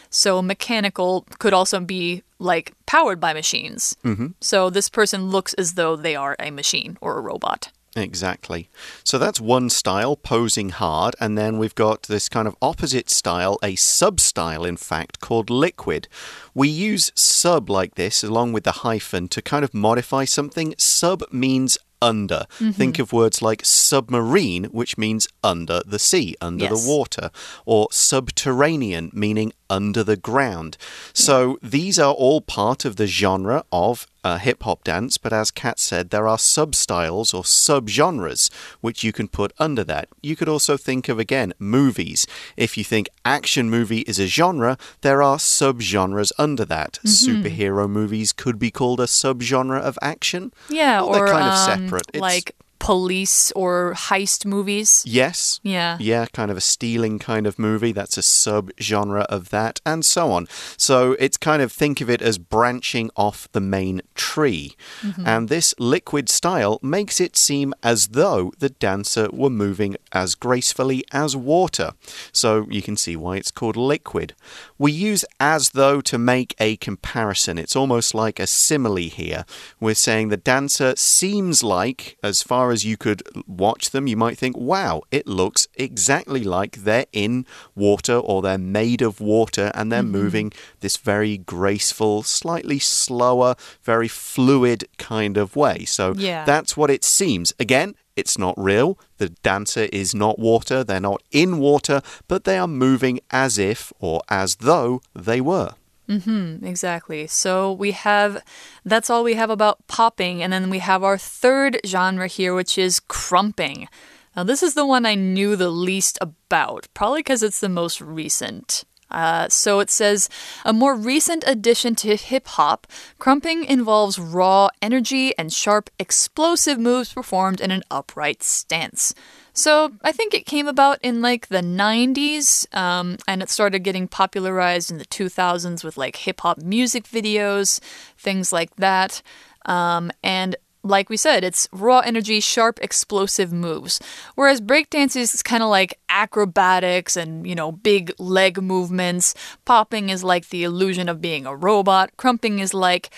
So, 0.10 0.42
mechanical 0.42 1.26
could 1.40 1.54
also 1.54 1.80
be 1.80 2.24
like 2.38 2.74
powered 2.86 3.20
by 3.20 3.34
machines. 3.34 3.96
Mm 4.04 4.16
-hmm. 4.16 4.34
So, 4.42 4.70
this 4.70 4.90
person 4.90 5.32
looks 5.32 5.54
as 5.54 5.74
though 5.74 5.96
they 5.96 6.16
are 6.16 6.36
a 6.40 6.52
machine 6.52 6.98
or 7.02 7.18
a 7.18 7.22
robot. 7.22 7.72
Exactly. 7.96 8.70
So 9.04 9.18
that's 9.18 9.42
one 9.42 9.70
style, 9.70 10.16
posing 10.16 10.70
hard, 10.70 11.14
and 11.20 11.38
then 11.38 11.58
we've 11.58 11.76
got 11.76 12.04
this 12.04 12.30
kind 12.30 12.48
of 12.48 12.56
opposite 12.62 13.10
style, 13.10 13.58
a 13.62 13.76
sub 13.76 14.20
style, 14.22 14.64
in 14.64 14.78
fact, 14.78 15.20
called 15.20 15.50
liquid. 15.50 16.08
We 16.54 16.70
use 16.70 17.12
sub 17.16 17.70
like 17.70 17.96
this 17.96 18.24
along 18.24 18.54
with 18.54 18.64
the 18.64 18.72
hyphen 18.84 19.28
to 19.30 19.42
kind 19.42 19.66
of 19.66 19.74
modify 19.74 20.24
something. 20.24 20.74
Sub 20.78 21.22
means 21.34 21.78
under. 22.02 22.46
Mm-hmm. 22.60 22.72
Think 22.72 22.98
of 23.00 23.14
words 23.14 23.42
like 23.42 23.64
submarine, 23.66 24.64
which 24.66 24.98
means 24.98 25.28
under 25.44 25.82
the 25.86 26.00
sea, 26.00 26.36
under 26.42 26.66
Yes. 26.66 26.84
the 26.84 26.90
water, 26.90 27.30
or 27.66 27.88
subterranean, 27.92 29.12
meaning 29.14 29.52
under 29.80 30.04
the 30.04 30.18
ground. 30.18 30.78
So 31.14 31.58
these 31.64 31.98
are 31.98 32.14
all 32.14 32.42
part 32.42 32.84
of 32.86 32.98
the 32.98 33.08
genre 33.08 33.64
of 33.72 34.06
uh, 34.24 34.38
hip 34.38 34.62
hop 34.64 34.84
dance, 34.84 35.18
but 35.18 35.34
as 35.34 35.50
Kat 35.50 35.80
said, 35.80 36.10
there 36.10 36.28
are 36.28 36.38
sub 36.38 36.76
styles 36.76 37.34
or 37.34 37.44
sub 37.44 37.90
genres 37.90 38.50
which 38.82 39.04
you 39.04 39.12
can 39.12 39.28
put 39.28 39.52
under 39.58 39.84
that. 39.86 40.10
You 40.22 40.36
could 40.36 40.50
also 40.50 40.78
think 40.78 41.10
of, 41.10 41.18
again, 41.18 41.54
movies. 41.58 42.28
If 42.56 42.78
you 42.78 42.84
think 42.84 43.08
action 43.26 43.70
movie 43.70 44.02
is 44.02 44.20
a 44.20 44.28
genre, 44.28 44.78
there 45.02 45.24
are 45.24 45.40
sub 45.40 45.82
genres 45.82 46.32
under 46.38 46.66
that. 46.66 47.00
Superhero 47.06 47.90
movies 47.90 48.32
could 48.34 48.60
be 48.60 48.70
called 48.72 49.00
a 49.00 49.08
sub 49.08 49.42
genre 49.42 49.80
of 49.80 49.98
action. 50.02 50.54
Yeah, 50.70 51.02
Well, 51.02 51.14
they're 51.14 51.24
or 51.26 51.28
kind 51.32 51.48
of 51.48 51.54
um, 51.58 51.66
separate. 51.66 52.08
It's- 52.14 52.22
like 52.22 52.56
police 52.82 53.52
or 53.52 53.94
heist 53.96 54.44
movies. 54.44 55.04
Yes. 55.06 55.60
Yeah. 55.62 55.98
Yeah, 56.00 56.26
kind 56.34 56.50
of 56.50 56.58
a 56.58 56.62
stealing 56.62 57.20
kind 57.20 57.46
of 57.46 57.60
movie. 57.60 57.92
That's 57.92 58.18
a 58.18 58.24
sub 58.24 58.72
genre 58.82 59.22
of 59.30 59.50
that, 59.50 59.80
and 59.86 60.04
so 60.04 60.32
on. 60.32 60.48
So 60.78 61.16
it's 61.20 61.38
kind 61.38 61.62
of 61.62 61.72
think 61.72 62.02
of 62.02 62.10
it 62.10 62.24
as 62.24 62.40
branching 62.40 63.12
off 63.16 63.48
the 63.52 63.62
main 63.62 64.02
tree. 64.16 64.76
Mm-hmm. 65.04 65.28
And 65.28 65.48
this 65.48 65.76
liquid 65.78 66.28
style 66.28 66.80
makes 66.82 67.22
it 67.22 67.38
seem 67.38 67.76
as 67.84 68.08
though 68.10 68.52
the 68.58 68.70
dancer 68.70 69.30
were 69.32 69.52
moving 69.52 69.96
as 70.12 70.34
gracefully 70.34 71.04
as 71.12 71.38
water. 71.38 71.92
So 72.32 72.66
you 72.68 72.82
can 72.82 72.98
see 72.98 73.16
why 73.16 73.38
it's 73.38 73.52
called 73.52 73.78
liquid. 73.78 74.34
We 74.80 74.92
use 74.92 75.24
as 75.40 75.70
though 75.70 76.02
to 76.02 76.18
make 76.18 76.56
a 76.60 76.78
comparison. 76.78 77.60
It's 77.60 77.76
almost 77.76 78.16
like 78.16 78.40
a 78.40 78.48
simile 78.48 78.96
here. 78.96 79.46
We're 79.80 79.94
saying 79.94 80.30
the 80.30 80.38
dancer 80.38 80.96
seems 80.96 81.64
like, 81.64 82.18
as 82.24 82.42
far 82.42 82.71
as 82.72 82.86
you 82.86 82.98
could 82.98 83.22
watch 83.48 83.92
them, 83.92 84.08
you 84.08 84.18
might 84.18 84.38
think, 84.38 84.58
wow, 84.58 85.02
it 85.12 85.28
looks 85.28 85.68
exactly 85.76 86.44
like 86.44 86.78
they're 86.78 87.06
in 87.12 87.46
water 87.76 88.16
or 88.16 88.42
they're 88.42 88.58
made 88.58 89.02
of 89.02 89.22
water 89.22 89.72
and 89.74 89.92
they're 89.92 90.02
mm-hmm. 90.02 90.12
moving 90.12 90.54
this 90.80 90.98
very 90.98 91.38
graceful, 91.38 92.24
slightly 92.24 92.80
slower, 92.80 93.56
very 93.84 94.08
fluid 94.08 94.86
kind 94.98 95.38
of 95.38 95.56
way. 95.56 95.86
So 95.86 96.14
Yeah. 96.16 96.46
that's 96.46 96.76
what 96.76 96.90
it 96.90 97.04
seems. 97.04 97.54
Again, 97.60 97.96
it's 98.16 98.38
not 98.38 98.56
real. 98.58 99.00
The 99.18 99.30
dancer 99.30 99.88
is 99.92 100.14
not 100.14 100.38
water. 100.40 100.84
They're 100.84 101.00
not 101.00 101.24
in 101.32 101.60
water, 101.60 102.02
but 102.28 102.44
they 102.44 102.58
are 102.58 102.68
moving 102.68 103.20
as 103.30 103.58
if 103.58 103.94
or 104.00 104.22
as 104.30 104.58
though 104.58 105.02
they 105.16 105.42
were. 105.42 105.74
Mm-hmm, 106.12 106.66
exactly. 106.66 107.26
So 107.28 107.72
we 107.72 107.92
have 107.92 108.44
that's 108.84 109.10
all 109.10 109.24
we 109.24 109.36
have 109.36 109.50
about 109.50 109.88
popping, 109.88 110.44
and 110.44 110.52
then 110.52 110.70
we 110.70 110.80
have 110.80 111.04
our 111.04 111.18
third 111.18 111.80
genre 111.86 112.28
here, 112.28 112.54
which 112.54 112.78
is 112.78 113.00
krumping. 113.00 113.88
Now, 114.36 114.44
this 114.44 114.62
is 114.62 114.74
the 114.74 114.86
one 114.86 115.06
I 115.06 115.16
knew 115.16 115.56
the 115.56 115.70
least 115.70 116.18
about, 116.20 116.88
probably 116.94 117.20
because 117.20 117.44
it's 117.44 117.62
the 117.62 117.70
most 117.70 118.02
recent. 118.02 118.84
Uh, 119.12 119.50
so 119.50 119.80
it 119.80 119.90
says 119.90 120.30
a 120.66 120.74
more 120.74 120.96
recent 120.96 121.44
addition 121.48 121.96
to 121.96 122.16
hip 122.16 122.48
hop, 122.48 122.88
krumping 123.20 123.66
involves 123.66 124.18
raw 124.18 124.70
energy 124.82 125.38
and 125.38 125.52
sharp, 125.52 125.90
explosive 126.00 126.80
moves 126.80 127.14
performed 127.14 127.62
in 127.62 127.72
an 127.72 127.84
upright 127.92 128.44
stance. 128.44 129.14
So 129.54 129.92
I 130.02 130.12
think 130.12 130.34
it 130.34 130.46
came 130.46 130.68
about 130.68 131.00
in 131.04 131.22
like 131.22 131.48
the 131.48 131.62
90s, 131.62 132.74
um, 132.76 133.18
and 133.28 133.42
it 133.42 133.50
started 133.50 133.80
getting 133.80 134.08
popularized 134.08 134.92
in 134.92 134.98
the 134.98 135.06
2000s 135.06 135.84
with 135.84 135.98
like 135.98 136.16
hip 136.16 136.42
hop 136.42 136.60
music 136.60 137.04
videos, 137.04 137.80
things 138.18 138.54
like 138.54 138.76
that. 138.78 139.22
Um, 139.66 140.12
and 140.24 140.56
like 140.84 141.10
we 141.10 141.18
said, 141.18 141.44
it's 141.44 141.68
raw 141.72 142.00
energy, 142.00 142.40
sharp, 142.40 142.80
explosive 142.82 143.54
moves. 143.54 144.00
Whereas 144.36 144.62
breakdance 144.62 145.16
is 145.16 145.44
kind 145.44 145.64
of 145.64 145.70
like 145.70 146.00
acrobatics 146.10 147.16
and, 147.16 147.46
you 147.46 147.56
know, 147.56 147.72
big 147.72 148.12
leg 148.18 148.62
movements. 148.62 149.34
Popping 149.66 150.10
is 150.10 150.24
like 150.24 150.50
the 150.50 150.64
illusion 150.64 151.08
of 151.08 151.22
being 151.22 151.46
a 151.46 151.56
robot. 151.56 152.12
Krumping 152.18 152.60
is 152.60 152.74
like, 152.74 153.10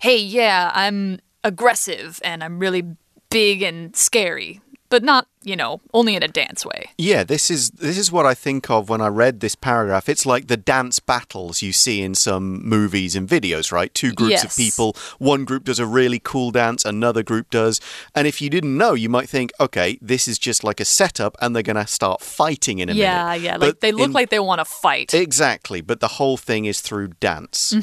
hey, 0.00 0.16
yeah, 0.16 0.70
I'm 0.74 1.20
aggressive 1.44 2.20
and 2.24 2.42
I'm 2.42 2.58
really 2.58 2.96
big 3.30 3.62
and 3.62 3.94
scary, 3.94 4.60
but 4.88 5.02
not, 5.02 5.26
you 5.42 5.56
know, 5.56 5.80
only 5.94 6.14
in 6.14 6.22
a 6.22 6.28
dance 6.28 6.66
way. 6.66 6.90
Yeah, 6.98 7.24
this 7.24 7.50
is 7.50 7.70
this 7.70 7.96
is 7.96 8.12
what 8.12 8.26
I 8.26 8.34
think 8.34 8.68
of 8.70 8.88
when 8.90 9.00
I 9.00 9.06
read 9.08 9.40
this 9.40 9.54
paragraph. 9.54 10.08
It's 10.08 10.26
like 10.26 10.48
the 10.48 10.56
dance 10.56 11.00
battles 11.00 11.62
you 11.62 11.72
see 11.72 12.02
in 12.02 12.14
some 12.14 12.62
movies 12.66 13.16
and 13.16 13.26
videos, 13.28 13.72
right? 13.72 13.92
Two 13.94 14.12
groups 14.12 14.44
of 14.44 14.54
people, 14.54 14.94
one 15.18 15.44
group 15.44 15.64
does 15.64 15.78
a 15.78 15.86
really 15.86 16.18
cool 16.22 16.50
dance, 16.50 16.84
another 16.84 17.22
group 17.22 17.48
does. 17.50 17.80
And 18.14 18.26
if 18.26 18.42
you 18.42 18.50
didn't 18.50 18.76
know, 18.76 18.92
you 18.94 19.08
might 19.08 19.28
think, 19.28 19.50
okay, 19.58 19.98
this 20.02 20.28
is 20.28 20.38
just 20.38 20.62
like 20.62 20.78
a 20.80 20.84
setup 20.84 21.36
and 21.40 21.56
they're 21.56 21.62
going 21.62 21.76
to 21.76 21.86
start 21.86 22.20
fighting 22.20 22.78
in 22.78 22.88
a 22.90 22.92
Yeah, 22.92 23.24
minute. 23.30 23.42
yeah. 23.42 23.58
But 23.58 23.66
Like 23.66 23.80
they 23.80 23.92
look 23.92 24.06
in- 24.08 24.12
like 24.12 24.28
they 24.30 24.40
want 24.40 24.58
to 24.58 24.64
fight. 24.66 25.14
Exactly, 25.14 25.80
but 25.80 26.00
the 26.00 26.08
whole 26.18 26.36
thing 26.36 26.66
is 26.66 26.80
through 26.82 27.08
dance. 27.20 27.74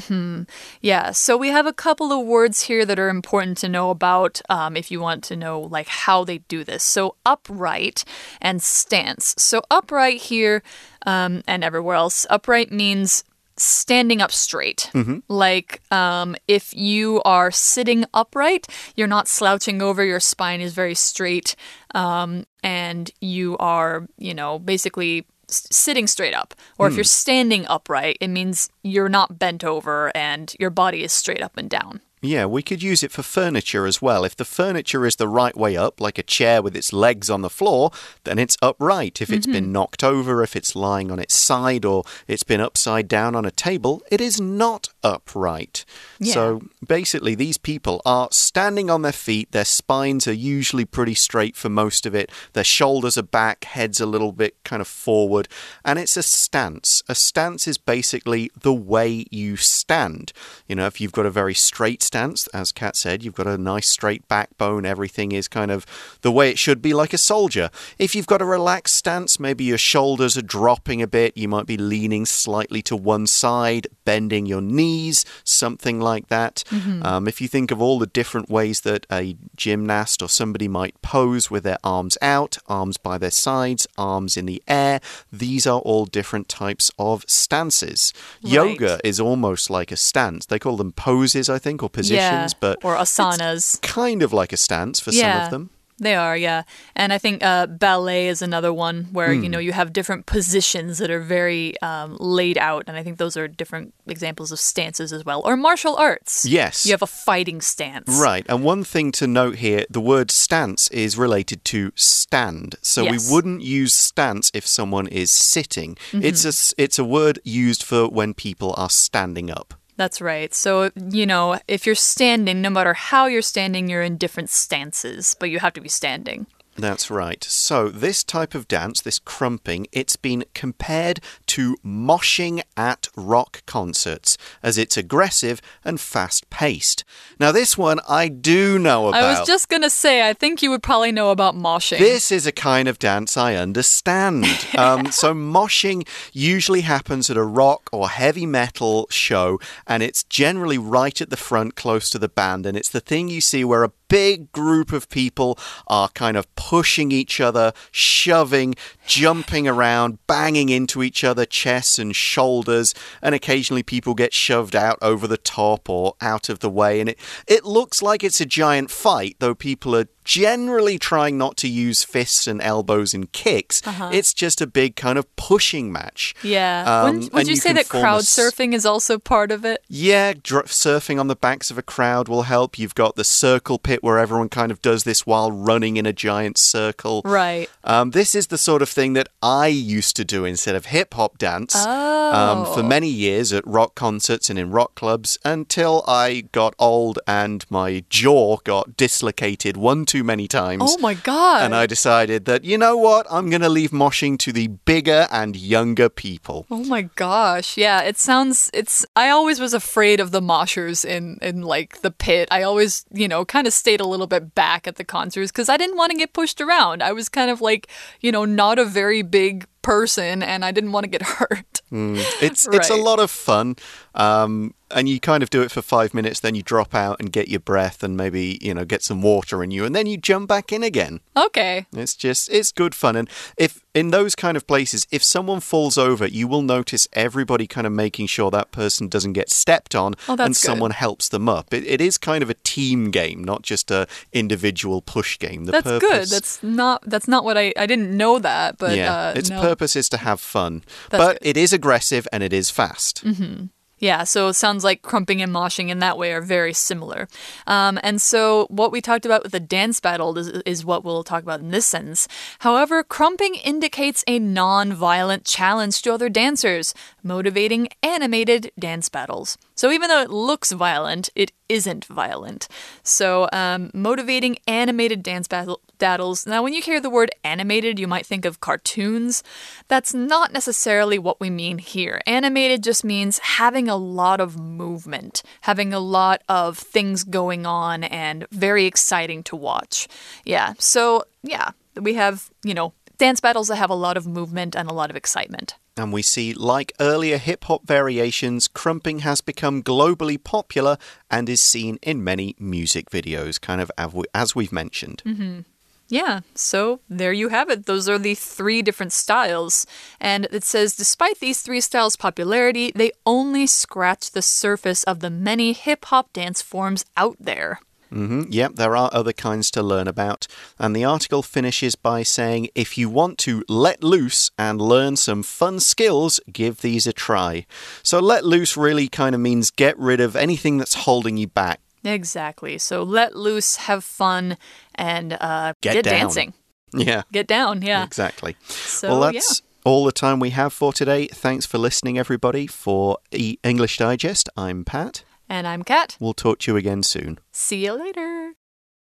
Yeah, 0.80 1.10
so 1.12 1.36
we 1.36 1.48
have 1.48 1.66
a 1.66 1.72
couple 1.72 2.12
of 2.12 2.24
words 2.26 2.62
here 2.62 2.84
that 2.86 2.98
are 2.98 3.08
important 3.08 3.58
to 3.58 3.68
know 3.68 3.90
about 3.90 4.40
um, 4.48 4.76
if 4.76 4.90
you 4.90 5.00
want 5.00 5.24
to 5.24 5.36
know 5.36 5.60
like 5.60 5.88
how 5.88 6.24
they 6.24 6.38
do 6.38 6.62
this. 6.64 6.82
So 6.84 7.16
upright 7.48 8.04
and 8.40 8.62
stance. 8.62 9.34
So 9.38 9.62
upright 9.70 10.20
here 10.22 10.62
um, 11.06 11.42
and 11.46 11.64
everywhere 11.64 11.96
else, 11.96 12.26
upright 12.30 12.70
means 12.70 13.24
standing 13.56 14.20
up 14.20 14.30
straight. 14.30 14.90
Like 15.28 15.80
um, 15.90 16.36
if 16.46 16.74
you 16.74 17.22
are 17.24 17.50
sitting 17.50 18.04
upright, 18.14 18.66
you're 18.96 19.08
not 19.08 19.28
slouching 19.28 19.82
over. 19.82 20.04
Your 20.04 20.20
spine 20.20 20.60
is 20.60 20.74
very 20.74 20.94
straight, 20.94 21.56
um, 21.94 22.44
and 22.62 23.10
you 23.20 23.56
are, 23.58 24.06
you 24.16 24.34
know, 24.34 24.58
basically 24.58 25.26
sitting 25.48 26.06
straight 26.06 26.34
up. 26.34 26.54
Or 26.78 26.86
if 26.88 26.94
you're 26.94 27.04
standing 27.04 27.66
upright, 27.68 28.18
it 28.20 28.28
means 28.28 28.68
you're 28.82 29.08
not 29.08 29.38
bent 29.38 29.64
over 29.64 30.14
and 30.14 30.54
your 30.60 30.70
body 30.70 31.02
is 31.02 31.12
straight 31.12 31.42
up 31.42 31.56
and 31.56 31.70
down. 31.70 32.00
Yeah, 32.20 32.46
we 32.46 32.62
could 32.62 32.82
use 32.82 33.02
it 33.02 33.12
for 33.12 33.22
furniture 33.22 33.86
as 33.86 34.02
well. 34.02 34.24
If 34.24 34.36
the 34.36 34.44
furniture 34.44 35.06
is 35.06 35.16
the 35.16 35.28
right 35.28 35.56
way 35.56 35.76
up, 35.76 36.00
like 36.00 36.18
a 36.18 36.22
chair 36.22 36.62
with 36.62 36.74
its 36.76 36.92
legs 36.92 37.30
on 37.30 37.42
the 37.42 37.50
floor, 37.50 37.90
then 38.24 38.38
it's 38.38 38.56
upright. 38.60 39.20
If 39.20 39.30
it's 39.30 39.46
been 39.46 39.64
mm-hmm. 39.64 39.72
knocked 39.72 40.02
over, 40.02 40.42
if 40.42 40.56
it's 40.56 40.74
lying 40.74 41.10
on 41.10 41.18
its 41.18 41.34
side, 41.34 41.84
or 41.84 42.04
it's 42.26 42.42
been 42.42 42.60
upside 42.60 43.08
down 43.08 43.34
on 43.34 43.44
a 43.44 43.50
table, 43.50 44.02
it 44.10 44.20
is 44.20 44.40
not 44.40 44.88
upright. 45.02 45.84
Yeah. 46.18 46.34
So 46.34 46.62
basically, 46.86 47.34
these 47.34 47.58
people 47.58 48.00
are 48.04 48.28
standing 48.30 48.90
on 48.90 49.02
their 49.02 49.12
feet. 49.12 49.52
Their 49.52 49.64
spines 49.64 50.26
are 50.26 50.32
usually 50.32 50.84
pretty 50.84 51.14
straight 51.14 51.56
for 51.56 51.68
most 51.68 52.06
of 52.06 52.14
it. 52.14 52.30
Their 52.52 52.64
shoulders 52.64 53.16
are 53.16 53.22
back, 53.22 53.64
heads 53.64 54.00
a 54.00 54.06
little 54.06 54.32
bit 54.32 54.56
kind 54.64 54.80
of 54.80 54.88
forward. 54.88 55.48
And 55.84 55.98
it's 55.98 56.16
a 56.16 56.22
stance. 56.22 57.02
A 57.08 57.14
stance 57.14 57.68
is 57.68 57.78
basically 57.78 58.50
the 58.58 58.74
way 58.74 59.26
you 59.30 59.56
stand. 59.56 60.32
You 60.66 60.76
know, 60.76 60.86
if 60.86 61.00
you've 61.00 61.12
got 61.12 61.26
a 61.26 61.30
very 61.30 61.54
straight 61.54 62.02
stance, 62.02 62.46
as 62.48 62.72
Kat 62.72 62.96
said, 62.96 63.22
you've 63.22 63.34
got 63.34 63.46
a 63.46 63.58
nice 63.58 63.88
straight 63.88 64.26
backbone, 64.28 64.84
everything 64.84 65.32
is 65.32 65.48
kind 65.48 65.70
of 65.70 65.86
the 66.22 66.32
way 66.32 66.50
it 66.50 66.58
should 66.58 66.82
be, 66.82 66.92
like 66.92 67.12
a 67.12 67.18
soldier. 67.18 67.70
If 67.98 68.14
you've 68.14 68.26
got 68.26 68.42
a 68.42 68.46
relaxed 68.46 68.96
stance, 68.96 69.38
maybe 69.40 69.64
your 69.64 69.78
shoulders 69.78 70.36
are 70.36 70.42
dropping 70.42 71.02
a 71.02 71.06
bit, 71.06 71.36
you 71.36 71.48
might 71.48 71.66
be 71.66 71.76
leaning 71.76 72.26
slightly 72.26 72.82
to 72.82 72.96
one 72.96 73.26
side, 73.26 73.86
bending 74.08 74.46
your 74.46 74.62
knees, 74.62 75.16
something 75.44 76.00
like 76.00 76.26
that. 76.28 76.54
Um, 77.02 77.28
if 77.28 77.36
you 77.42 77.48
think 77.48 77.70
of 77.70 77.78
all 77.82 77.98
the 77.98 78.06
different 78.20 78.48
ways 78.48 78.80
that 78.88 79.02
a 79.12 79.36
gymnast 79.54 80.22
or 80.22 80.30
somebody 80.40 80.68
might 80.80 80.96
pose 81.02 81.44
with 81.50 81.64
their 81.68 81.76
arms 81.84 82.16
out, 82.22 82.56
arms 82.66 82.96
by 83.08 83.18
their 83.18 83.30
sides, 83.30 83.86
arms 83.98 84.32
in 84.38 84.46
the 84.46 84.62
air, 84.66 85.00
these 85.30 85.66
are 85.66 85.80
all 85.80 86.06
different 86.06 86.48
types 86.48 86.90
of 86.98 87.16
stances. 87.26 88.14
Yoga 88.40 88.98
is 89.04 89.20
almost 89.20 89.68
like 89.68 89.92
a 89.92 89.96
stance. 89.96 90.46
They 90.46 90.58
call 90.58 90.78
them 90.78 90.92
poses, 90.92 91.50
I 91.50 91.58
think, 91.58 91.82
or 91.82 91.90
positions, 91.90 92.52
yeah, 92.52 92.60
but 92.64 92.76
or 92.82 92.96
asanas. 92.96 93.78
kind 93.82 94.22
of 94.22 94.32
like 94.32 94.52
a 94.54 94.56
stance 94.56 95.00
for 95.00 95.12
some 95.12 95.42
of 95.44 95.50
them. 95.50 95.68
They 96.00 96.14
are, 96.14 96.36
yeah. 96.36 96.62
And 96.94 97.12
I 97.12 97.18
think 97.18 97.42
uh, 97.42 97.66
ballet 97.66 98.28
is 98.28 98.40
another 98.42 98.72
one 98.72 99.08
where, 99.12 99.32
you 99.32 99.48
know, 99.48 99.58
you 99.58 99.72
have 99.72 99.92
different 99.92 100.26
positions 100.26 100.98
that 100.98 101.10
are 101.10 101.20
very 101.20 101.80
um, 101.82 102.16
laid 102.20 102.56
out. 102.56 102.84
And 102.86 102.96
I 102.96 103.02
think 103.02 103.18
those 103.18 103.36
are 103.36 103.48
different 103.48 103.94
examples 104.06 104.52
of 104.52 104.60
stances 104.60 105.12
as 105.12 105.24
well. 105.24 105.42
Or 105.44 105.56
martial 105.56 105.96
arts. 105.96 106.44
Yes. 106.46 106.86
You 106.86 106.92
have 106.92 107.02
a 107.02 107.06
fighting 107.06 107.60
stance. 107.60 108.08
Right. 108.20 108.46
And 108.48 108.62
one 108.62 108.84
thing 108.84 109.10
to 109.12 109.26
note 109.26 109.56
here 109.56 109.84
the 109.90 110.00
word 110.00 110.30
stance 110.30 110.88
is 110.90 111.18
related 111.18 111.64
to 111.66 111.90
stand. 111.96 112.76
So 112.82 113.02
Yes. 113.02 113.28
we 113.28 113.34
wouldn't 113.34 113.62
use 113.62 113.92
stance 113.94 114.50
if 114.54 114.66
someone 114.66 115.08
is 115.08 115.30
sitting. 115.30 115.96
It's, 116.12 116.44
a, 116.44 116.74
it's 116.80 116.98
a 116.98 117.04
word 117.04 117.40
used 117.44 117.82
for 117.82 118.08
when 118.08 118.34
people 118.34 118.74
are 118.76 118.90
standing 118.90 119.50
up. 119.50 119.74
That's 119.98 120.20
right. 120.20 120.54
So, 120.54 120.92
you 121.10 121.26
know, 121.26 121.58
if 121.66 121.84
you're 121.84 121.96
standing, 121.96 122.62
no 122.62 122.70
matter 122.70 122.94
how 122.94 123.26
you're 123.26 123.42
standing, 123.42 123.90
you're 123.90 124.00
in 124.00 124.16
different 124.16 124.48
stances, 124.48 125.34
but 125.38 125.50
you 125.50 125.58
have 125.58 125.72
to 125.72 125.80
be 125.80 125.88
standing. 125.88 126.46
That's 126.78 127.10
right. 127.10 127.42
So, 127.42 127.88
this 127.88 128.22
type 128.22 128.54
of 128.54 128.68
dance, 128.68 129.00
this 129.00 129.18
krumping, 129.18 129.86
it's 129.90 130.14
been 130.14 130.44
compared 130.54 131.20
to 131.46 131.76
moshing 131.84 132.62
at 132.76 133.08
rock 133.16 133.62
concerts 133.66 134.38
as 134.62 134.78
it's 134.78 134.96
aggressive 134.96 135.60
and 135.84 136.00
fast 136.00 136.48
paced. 136.50 137.04
Now, 137.40 137.50
this 137.50 137.76
one 137.76 137.98
I 138.08 138.28
do 138.28 138.78
know 138.78 139.08
about. 139.08 139.22
I 139.22 139.40
was 139.40 139.46
just 139.46 139.68
going 139.68 139.82
to 139.82 139.90
say, 139.90 140.28
I 140.28 140.32
think 140.32 140.62
you 140.62 140.70
would 140.70 140.82
probably 140.82 141.10
know 141.10 141.30
about 141.30 141.56
moshing. 141.56 141.98
This 141.98 142.30
is 142.30 142.46
a 142.46 142.52
kind 142.52 142.86
of 142.86 143.00
dance 143.00 143.36
I 143.36 143.56
understand. 143.56 144.46
um, 144.78 145.10
so, 145.10 145.34
moshing 145.34 146.06
usually 146.32 146.82
happens 146.82 147.28
at 147.28 147.36
a 147.36 147.42
rock 147.42 147.90
or 147.92 148.08
heavy 148.08 148.46
metal 148.46 149.08
show, 149.10 149.58
and 149.86 150.04
it's 150.04 150.22
generally 150.22 150.78
right 150.78 151.20
at 151.20 151.30
the 151.30 151.36
front, 151.36 151.74
close 151.74 152.08
to 152.10 152.20
the 152.20 152.28
band. 152.28 152.66
And 152.66 152.76
it's 152.76 152.88
the 152.88 153.00
thing 153.00 153.28
you 153.28 153.40
see 153.40 153.64
where 153.64 153.82
a 153.82 153.90
big 154.08 154.50
group 154.52 154.92
of 154.92 155.08
people 155.08 155.58
are 155.86 156.08
kind 156.10 156.36
of 156.36 156.52
pushing 156.54 157.12
each 157.12 157.40
other, 157.40 157.72
shoving, 157.90 158.74
jumping 159.06 159.68
around, 159.68 160.18
banging 160.26 160.68
into 160.68 161.02
each 161.02 161.24
other, 161.24 161.44
chests 161.44 161.98
and 161.98 162.14
shoulders, 162.14 162.94
and 163.22 163.34
occasionally 163.34 163.82
people 163.82 164.14
get 164.14 164.32
shoved 164.32 164.74
out 164.74 164.98
over 165.02 165.26
the 165.26 165.36
top 165.36 165.88
or 165.88 166.14
out 166.20 166.48
of 166.48 166.60
the 166.60 166.70
way. 166.70 167.00
And 167.00 167.10
it, 167.10 167.18
it 167.46 167.64
looks 167.64 168.02
like 168.02 168.24
it's 168.24 168.40
a 168.40 168.46
giant 168.46 168.90
fight, 168.90 169.36
though 169.38 169.54
people 169.54 169.94
are 169.94 170.08
generally 170.28 170.98
trying 170.98 171.38
not 171.38 171.56
to 171.56 171.66
use 171.66 172.04
fists 172.04 172.46
and 172.46 172.60
elbows 172.60 173.14
and 173.14 173.32
kicks. 173.32 173.80
Uh 173.86 173.92
-huh. 173.92 174.12
It's 174.12 174.34
just 174.34 174.60
a 174.60 174.66
big 174.66 174.94
kind 174.94 175.18
of 175.18 175.24
pushing 175.36 175.90
match. 175.90 176.34
Yeah. 176.42 176.84
Um, 176.86 177.20
would, 177.20 177.32
would 177.32 177.46
you, 177.46 177.54
you 177.54 177.60
say 177.60 177.72
that 177.72 177.88
crowd 177.88 178.24
surfing 178.24 178.74
is 178.74 178.84
also 178.84 179.18
part 179.18 179.50
of 179.52 179.64
it? 179.64 179.78
Yeah, 179.88 180.34
surfing 180.66 181.18
on 181.18 181.28
the 181.28 181.40
backs 181.40 181.70
of 181.70 181.78
a 181.78 181.82
crowd 181.82 182.28
will 182.28 182.42
help. 182.42 182.78
You've 182.78 182.94
got 182.94 183.16
the 183.16 183.24
circle 183.24 183.78
pit 183.78 184.00
where 184.02 184.18
everyone 184.22 184.48
kind 184.48 184.70
of 184.72 184.78
does 184.82 185.02
this 185.02 185.26
while 185.26 185.50
running 185.50 185.96
in 185.96 186.06
a 186.06 186.12
giant 186.12 186.58
circle. 186.58 187.22
Right. 187.24 187.68
Um, 187.82 188.10
this 188.10 188.34
is 188.34 188.46
the 188.46 188.58
sort 188.58 188.82
of 188.82 188.88
thing 188.90 189.14
that 189.14 189.28
I 189.42 189.68
used 189.96 190.14
to 190.16 190.24
do 190.24 190.44
instead 190.44 190.76
of 190.76 190.86
hip 190.86 191.14
hop 191.14 191.38
dance 191.38 191.74
oh. 191.76 192.32
um, 192.40 192.64
for 192.74 192.82
oh. 192.84 192.88
many 192.88 193.08
years 193.08 193.52
at 193.52 193.66
rock 193.66 193.94
concerts 193.94 194.50
and 194.50 194.58
in 194.58 194.70
rock 194.72 194.94
clubs 194.94 195.38
until 195.44 196.04
I 196.06 196.44
got 196.52 196.74
old 196.78 197.18
and 197.26 197.64
my 197.70 198.04
jaw 198.10 198.58
got 198.64 198.96
dislocated 198.96 199.76
one, 199.76 200.04
two 200.04 200.17
too 200.18 200.24
many 200.24 200.48
times. 200.48 200.82
Oh 200.84 200.98
my 200.98 201.14
god. 201.14 201.64
And 201.64 201.74
I 201.74 201.86
decided 201.86 202.44
that, 202.46 202.64
you 202.64 202.76
know 202.76 202.96
what, 202.96 203.26
I'm 203.30 203.50
going 203.50 203.62
to 203.62 203.68
leave 203.68 203.90
moshing 203.90 204.36
to 204.40 204.52
the 204.52 204.66
bigger 204.66 205.28
and 205.30 205.54
younger 205.54 206.08
people. 206.08 206.66
Oh 206.70 206.84
my 206.84 207.02
gosh. 207.02 207.76
Yeah, 207.76 208.02
it 208.02 208.18
sounds 208.18 208.70
it's 208.74 209.06
I 209.14 209.30
always 209.30 209.60
was 209.60 209.74
afraid 209.74 210.18
of 210.20 210.30
the 210.30 210.40
moshers 210.40 211.04
in 211.04 211.38
in 211.40 211.62
like 211.62 212.00
the 212.02 212.10
pit. 212.10 212.48
I 212.50 212.62
always, 212.62 213.04
you 213.12 213.28
know, 213.28 213.44
kind 213.44 213.66
of 213.66 213.72
stayed 213.72 214.00
a 214.00 214.06
little 214.06 214.26
bit 214.26 214.54
back 214.54 214.86
at 214.88 214.96
the 214.96 215.04
concerts 215.04 215.52
cuz 215.52 215.68
I 215.68 215.76
didn't 215.76 215.96
want 215.96 216.10
to 216.12 216.18
get 216.18 216.32
pushed 216.32 216.60
around. 216.60 217.02
I 217.02 217.12
was 217.12 217.28
kind 217.28 217.50
of 217.50 217.60
like, 217.60 217.86
you 218.20 218.32
know, 218.32 218.44
not 218.44 218.78
a 218.78 218.84
very 218.84 219.22
big 219.22 219.66
person 219.82 220.42
and 220.42 220.64
I 220.64 220.70
didn't 220.72 220.92
want 220.92 221.04
to 221.04 221.10
get 221.10 221.22
hurt. 221.38 221.80
Mm, 221.92 222.18
it's 222.42 222.66
right. 222.66 222.76
it's 222.76 222.90
a 222.90 222.96
lot 222.96 223.20
of 223.20 223.30
fun. 223.30 223.76
Um, 224.18 224.74
and 224.90 225.08
you 225.08 225.20
kind 225.20 225.42
of 225.42 225.50
do 225.50 225.62
it 225.62 225.70
for 225.70 225.82
five 225.82 226.12
minutes, 226.12 226.40
then 226.40 226.54
you 226.54 226.62
drop 226.62 226.94
out 226.94 227.20
and 227.20 227.30
get 227.30 227.48
your 227.48 227.60
breath 227.60 228.02
and 228.02 228.16
maybe, 228.16 228.58
you 228.60 228.74
know, 228.74 228.84
get 228.84 229.02
some 229.02 229.22
water 229.22 229.62
in 229.62 229.70
you, 229.70 229.84
and 229.84 229.94
then 229.94 230.06
you 230.06 230.16
jump 230.16 230.48
back 230.48 230.72
in 230.72 230.82
again. 230.82 231.20
Okay. 231.36 231.86
It's 231.92 232.16
just, 232.16 232.50
it's 232.50 232.72
good 232.72 232.94
fun. 232.94 233.14
And 233.14 233.28
if 233.56 233.84
in 233.94 234.10
those 234.10 234.34
kind 234.34 234.56
of 234.56 234.66
places, 234.66 235.06
if 235.10 235.22
someone 235.22 235.60
falls 235.60 235.98
over, 235.98 236.26
you 236.26 236.48
will 236.48 236.62
notice 236.62 237.06
everybody 237.12 237.66
kind 237.66 237.86
of 237.86 237.92
making 237.92 238.26
sure 238.26 238.50
that 238.50 238.72
person 238.72 239.08
doesn't 239.08 239.34
get 239.34 239.50
stepped 239.50 239.94
on 239.94 240.14
oh, 240.28 240.32
and 240.32 240.54
good. 240.54 240.56
someone 240.56 240.92
helps 240.92 241.28
them 241.28 241.48
up. 241.48 241.72
It, 241.72 241.84
it 241.86 242.00
is 242.00 242.18
kind 242.18 242.42
of 242.42 242.50
a 242.50 242.54
team 242.54 243.10
game, 243.10 243.44
not 243.44 243.62
just 243.62 243.90
a 243.90 244.08
individual 244.32 245.02
push 245.02 245.38
game. 245.38 245.66
The 245.66 245.72
that's 245.72 245.84
purpose, 245.84 246.08
good. 246.08 246.28
That's 246.28 246.62
not, 246.62 247.02
that's 247.06 247.28
not 247.28 247.44
what 247.44 247.58
I, 247.58 247.72
I 247.76 247.86
didn't 247.86 248.16
know 248.16 248.38
that, 248.38 248.78
but 248.78 248.96
yeah, 248.96 249.14
uh, 249.14 249.32
its 249.36 249.50
no. 249.50 249.60
purpose 249.60 249.96
is 249.96 250.08
to 250.10 250.16
have 250.16 250.40
fun. 250.40 250.82
That's 251.10 251.22
but 251.22 251.40
good. 251.40 251.48
it 251.48 251.56
is 251.56 251.72
aggressive 251.72 252.26
and 252.32 252.42
it 252.42 252.52
is 252.52 252.70
fast. 252.70 253.22
Mm 253.24 253.34
-hmm. 253.34 253.68
Yeah, 253.98 254.24
so 254.24 254.48
it 254.48 254.54
sounds 254.54 254.84
like 254.84 255.02
krumping 255.02 255.42
and 255.42 255.52
moshing 255.52 255.88
in 255.88 255.98
that 255.98 256.16
way 256.16 256.32
are 256.32 256.40
very 256.40 256.72
similar. 256.72 257.28
Um, 257.66 257.98
and 258.02 258.22
so 258.22 258.66
what 258.70 258.92
we 258.92 259.00
talked 259.00 259.26
about 259.26 259.42
with 259.42 259.52
the 259.52 259.60
dance 259.60 259.98
battle 260.00 260.36
is, 260.38 260.48
is 260.48 260.84
what 260.84 261.04
we'll 261.04 261.24
talk 261.24 261.42
about 261.42 261.60
in 261.60 261.70
this 261.70 261.86
sentence. 261.86 262.28
However, 262.60 263.02
krumping 263.02 263.60
indicates 263.64 264.22
a 264.26 264.38
non 264.38 264.92
violent 264.92 265.44
challenge 265.44 266.02
to 266.02 266.12
other 266.12 266.28
dancers, 266.28 266.94
motivating 267.22 267.88
animated 268.02 268.70
dance 268.78 269.08
battles. 269.08 269.58
So 269.78 269.92
even 269.92 270.08
though 270.08 270.20
it 270.20 270.30
looks 270.30 270.72
violent, 270.72 271.30
it 271.36 271.52
isn't 271.68 272.04
violent. 272.06 272.66
So, 273.04 273.48
um, 273.52 273.92
motivating 273.94 274.58
animated 274.66 275.22
dance 275.22 275.46
battle 275.46 275.80
battles. 275.98 276.48
Now, 276.48 276.64
when 276.64 276.72
you 276.72 276.82
hear 276.82 277.00
the 277.00 277.08
word 277.08 277.30
animated, 277.44 278.00
you 278.00 278.08
might 278.08 278.26
think 278.26 278.44
of 278.44 278.60
cartoons. 278.60 279.44
That's 279.86 280.12
not 280.12 280.52
necessarily 280.52 281.16
what 281.16 281.38
we 281.38 281.48
mean 281.48 281.78
here. 281.78 282.20
Animated 282.26 282.82
just 282.82 283.04
means 283.04 283.38
having 283.38 283.88
a 283.88 283.94
lot 283.94 284.40
of 284.40 284.58
movement, 284.58 285.44
having 285.60 285.92
a 285.94 286.00
lot 286.00 286.42
of 286.48 286.76
things 286.76 287.22
going 287.22 287.64
on, 287.64 288.02
and 288.02 288.48
very 288.50 288.84
exciting 288.84 289.44
to 289.44 289.54
watch. 289.54 290.08
Yeah, 290.44 290.74
so 290.80 291.22
yeah, 291.44 291.70
we 291.94 292.14
have, 292.14 292.50
you 292.64 292.74
know, 292.74 292.94
dance 293.16 293.40
battles 293.40 293.68
that 293.68 293.76
have 293.76 293.90
a 293.90 293.94
lot 293.94 294.16
of 294.16 294.26
movement 294.26 294.74
and 294.74 294.90
a 294.90 294.94
lot 294.94 295.10
of 295.10 295.14
excitement. 295.14 295.76
And 295.98 296.12
we 296.12 296.22
see, 296.22 296.52
like 296.54 296.92
earlier 297.00 297.38
hip 297.38 297.64
hop 297.64 297.86
variations, 297.86 298.68
krumping 298.68 299.20
has 299.20 299.40
become 299.40 299.82
globally 299.82 300.42
popular 300.42 300.96
and 301.30 301.48
is 301.48 301.60
seen 301.60 301.98
in 302.02 302.22
many 302.22 302.54
music 302.58 303.10
videos, 303.10 303.60
kind 303.60 303.80
of 303.80 303.90
as 304.34 304.54
we've 304.54 304.72
mentioned. 304.72 305.22
Mm 305.24 305.36
-hmm. 305.36 305.64
Yeah, 306.10 306.40
so 306.54 307.00
there 307.10 307.34
you 307.34 307.50
have 307.50 307.68
it. 307.68 307.84
Those 307.84 308.08
are 308.08 308.18
the 308.18 308.34
three 308.34 308.82
different 308.82 309.12
styles. 309.12 309.86
And 310.20 310.48
it 310.50 310.64
says 310.64 310.96
despite 310.96 311.38
these 311.38 311.60
three 311.60 311.82
styles' 311.82 312.16
popularity, 312.16 312.92
they 312.94 313.12
only 313.24 313.66
scratch 313.66 314.30
the 314.30 314.42
surface 314.42 315.04
of 315.04 315.20
the 315.20 315.30
many 315.30 315.74
hip 315.74 316.06
hop 316.06 316.32
dance 316.32 316.62
forms 316.62 317.04
out 317.16 317.36
there. 317.38 317.80
Mm 318.10 318.28
-hmm. 318.28 318.46
Yep, 318.50 318.74
there 318.74 318.96
are 318.96 319.10
other 319.12 319.32
kinds 319.32 319.70
to 319.70 319.82
learn 319.82 320.08
about. 320.08 320.46
And 320.78 320.96
the 320.96 321.04
article 321.04 321.42
finishes 321.42 321.96
by 321.96 322.24
saying 322.24 322.68
if 322.74 322.98
you 322.98 323.12
want 323.12 323.38
to 323.38 323.62
let 323.68 324.02
loose 324.02 324.50
and 324.56 324.80
learn 324.80 325.16
some 325.16 325.42
fun 325.42 325.80
skills, 325.80 326.40
give 326.52 326.74
these 326.80 327.10
a 327.10 327.12
try. 327.12 327.66
So, 328.02 328.18
let 328.20 328.44
loose 328.44 328.80
really 328.80 329.08
kind 329.08 329.34
of 329.34 329.40
means 329.40 329.70
get 329.76 329.94
rid 329.98 330.20
of 330.20 330.36
anything 330.36 330.80
that's 330.80 331.04
holding 331.04 331.38
you 331.38 331.48
back. 331.48 331.80
Exactly. 332.02 332.78
So, 332.78 333.02
let 333.02 333.34
loose, 333.34 333.80
have 333.80 334.02
fun, 334.04 334.56
and 334.94 335.32
uh, 335.32 335.72
get, 335.80 335.94
get 335.94 336.04
dancing. 336.04 336.52
Yeah. 336.92 337.22
Get 337.30 337.48
down, 337.48 337.82
yeah. 337.82 338.04
Exactly. 338.04 338.56
So, 338.66 339.08
well, 339.08 339.20
that's. 339.20 339.60
Yeah 339.60 339.64
all 339.84 340.04
the 340.04 340.12
time 340.12 340.38
we 340.38 340.50
have 340.50 340.72
for 340.72 340.92
today. 340.92 341.28
Thanks 341.28 341.64
for 341.64 341.78
listening, 341.78 342.18
everybody. 342.18 342.66
For 342.66 343.18
e 343.32 343.56
English 343.62 343.96
Digest, 343.96 344.50
I'm 344.54 344.84
Pat. 344.84 345.22
And 345.48 345.66
I'm 345.66 345.82
Kat. 345.82 346.16
We'll 346.20 346.34
talk 346.34 346.58
to 346.60 346.72
you 346.72 346.76
again 346.76 347.02
soon. 347.02 347.38
See 347.52 347.84
you 347.84 347.94
later. 347.94 348.52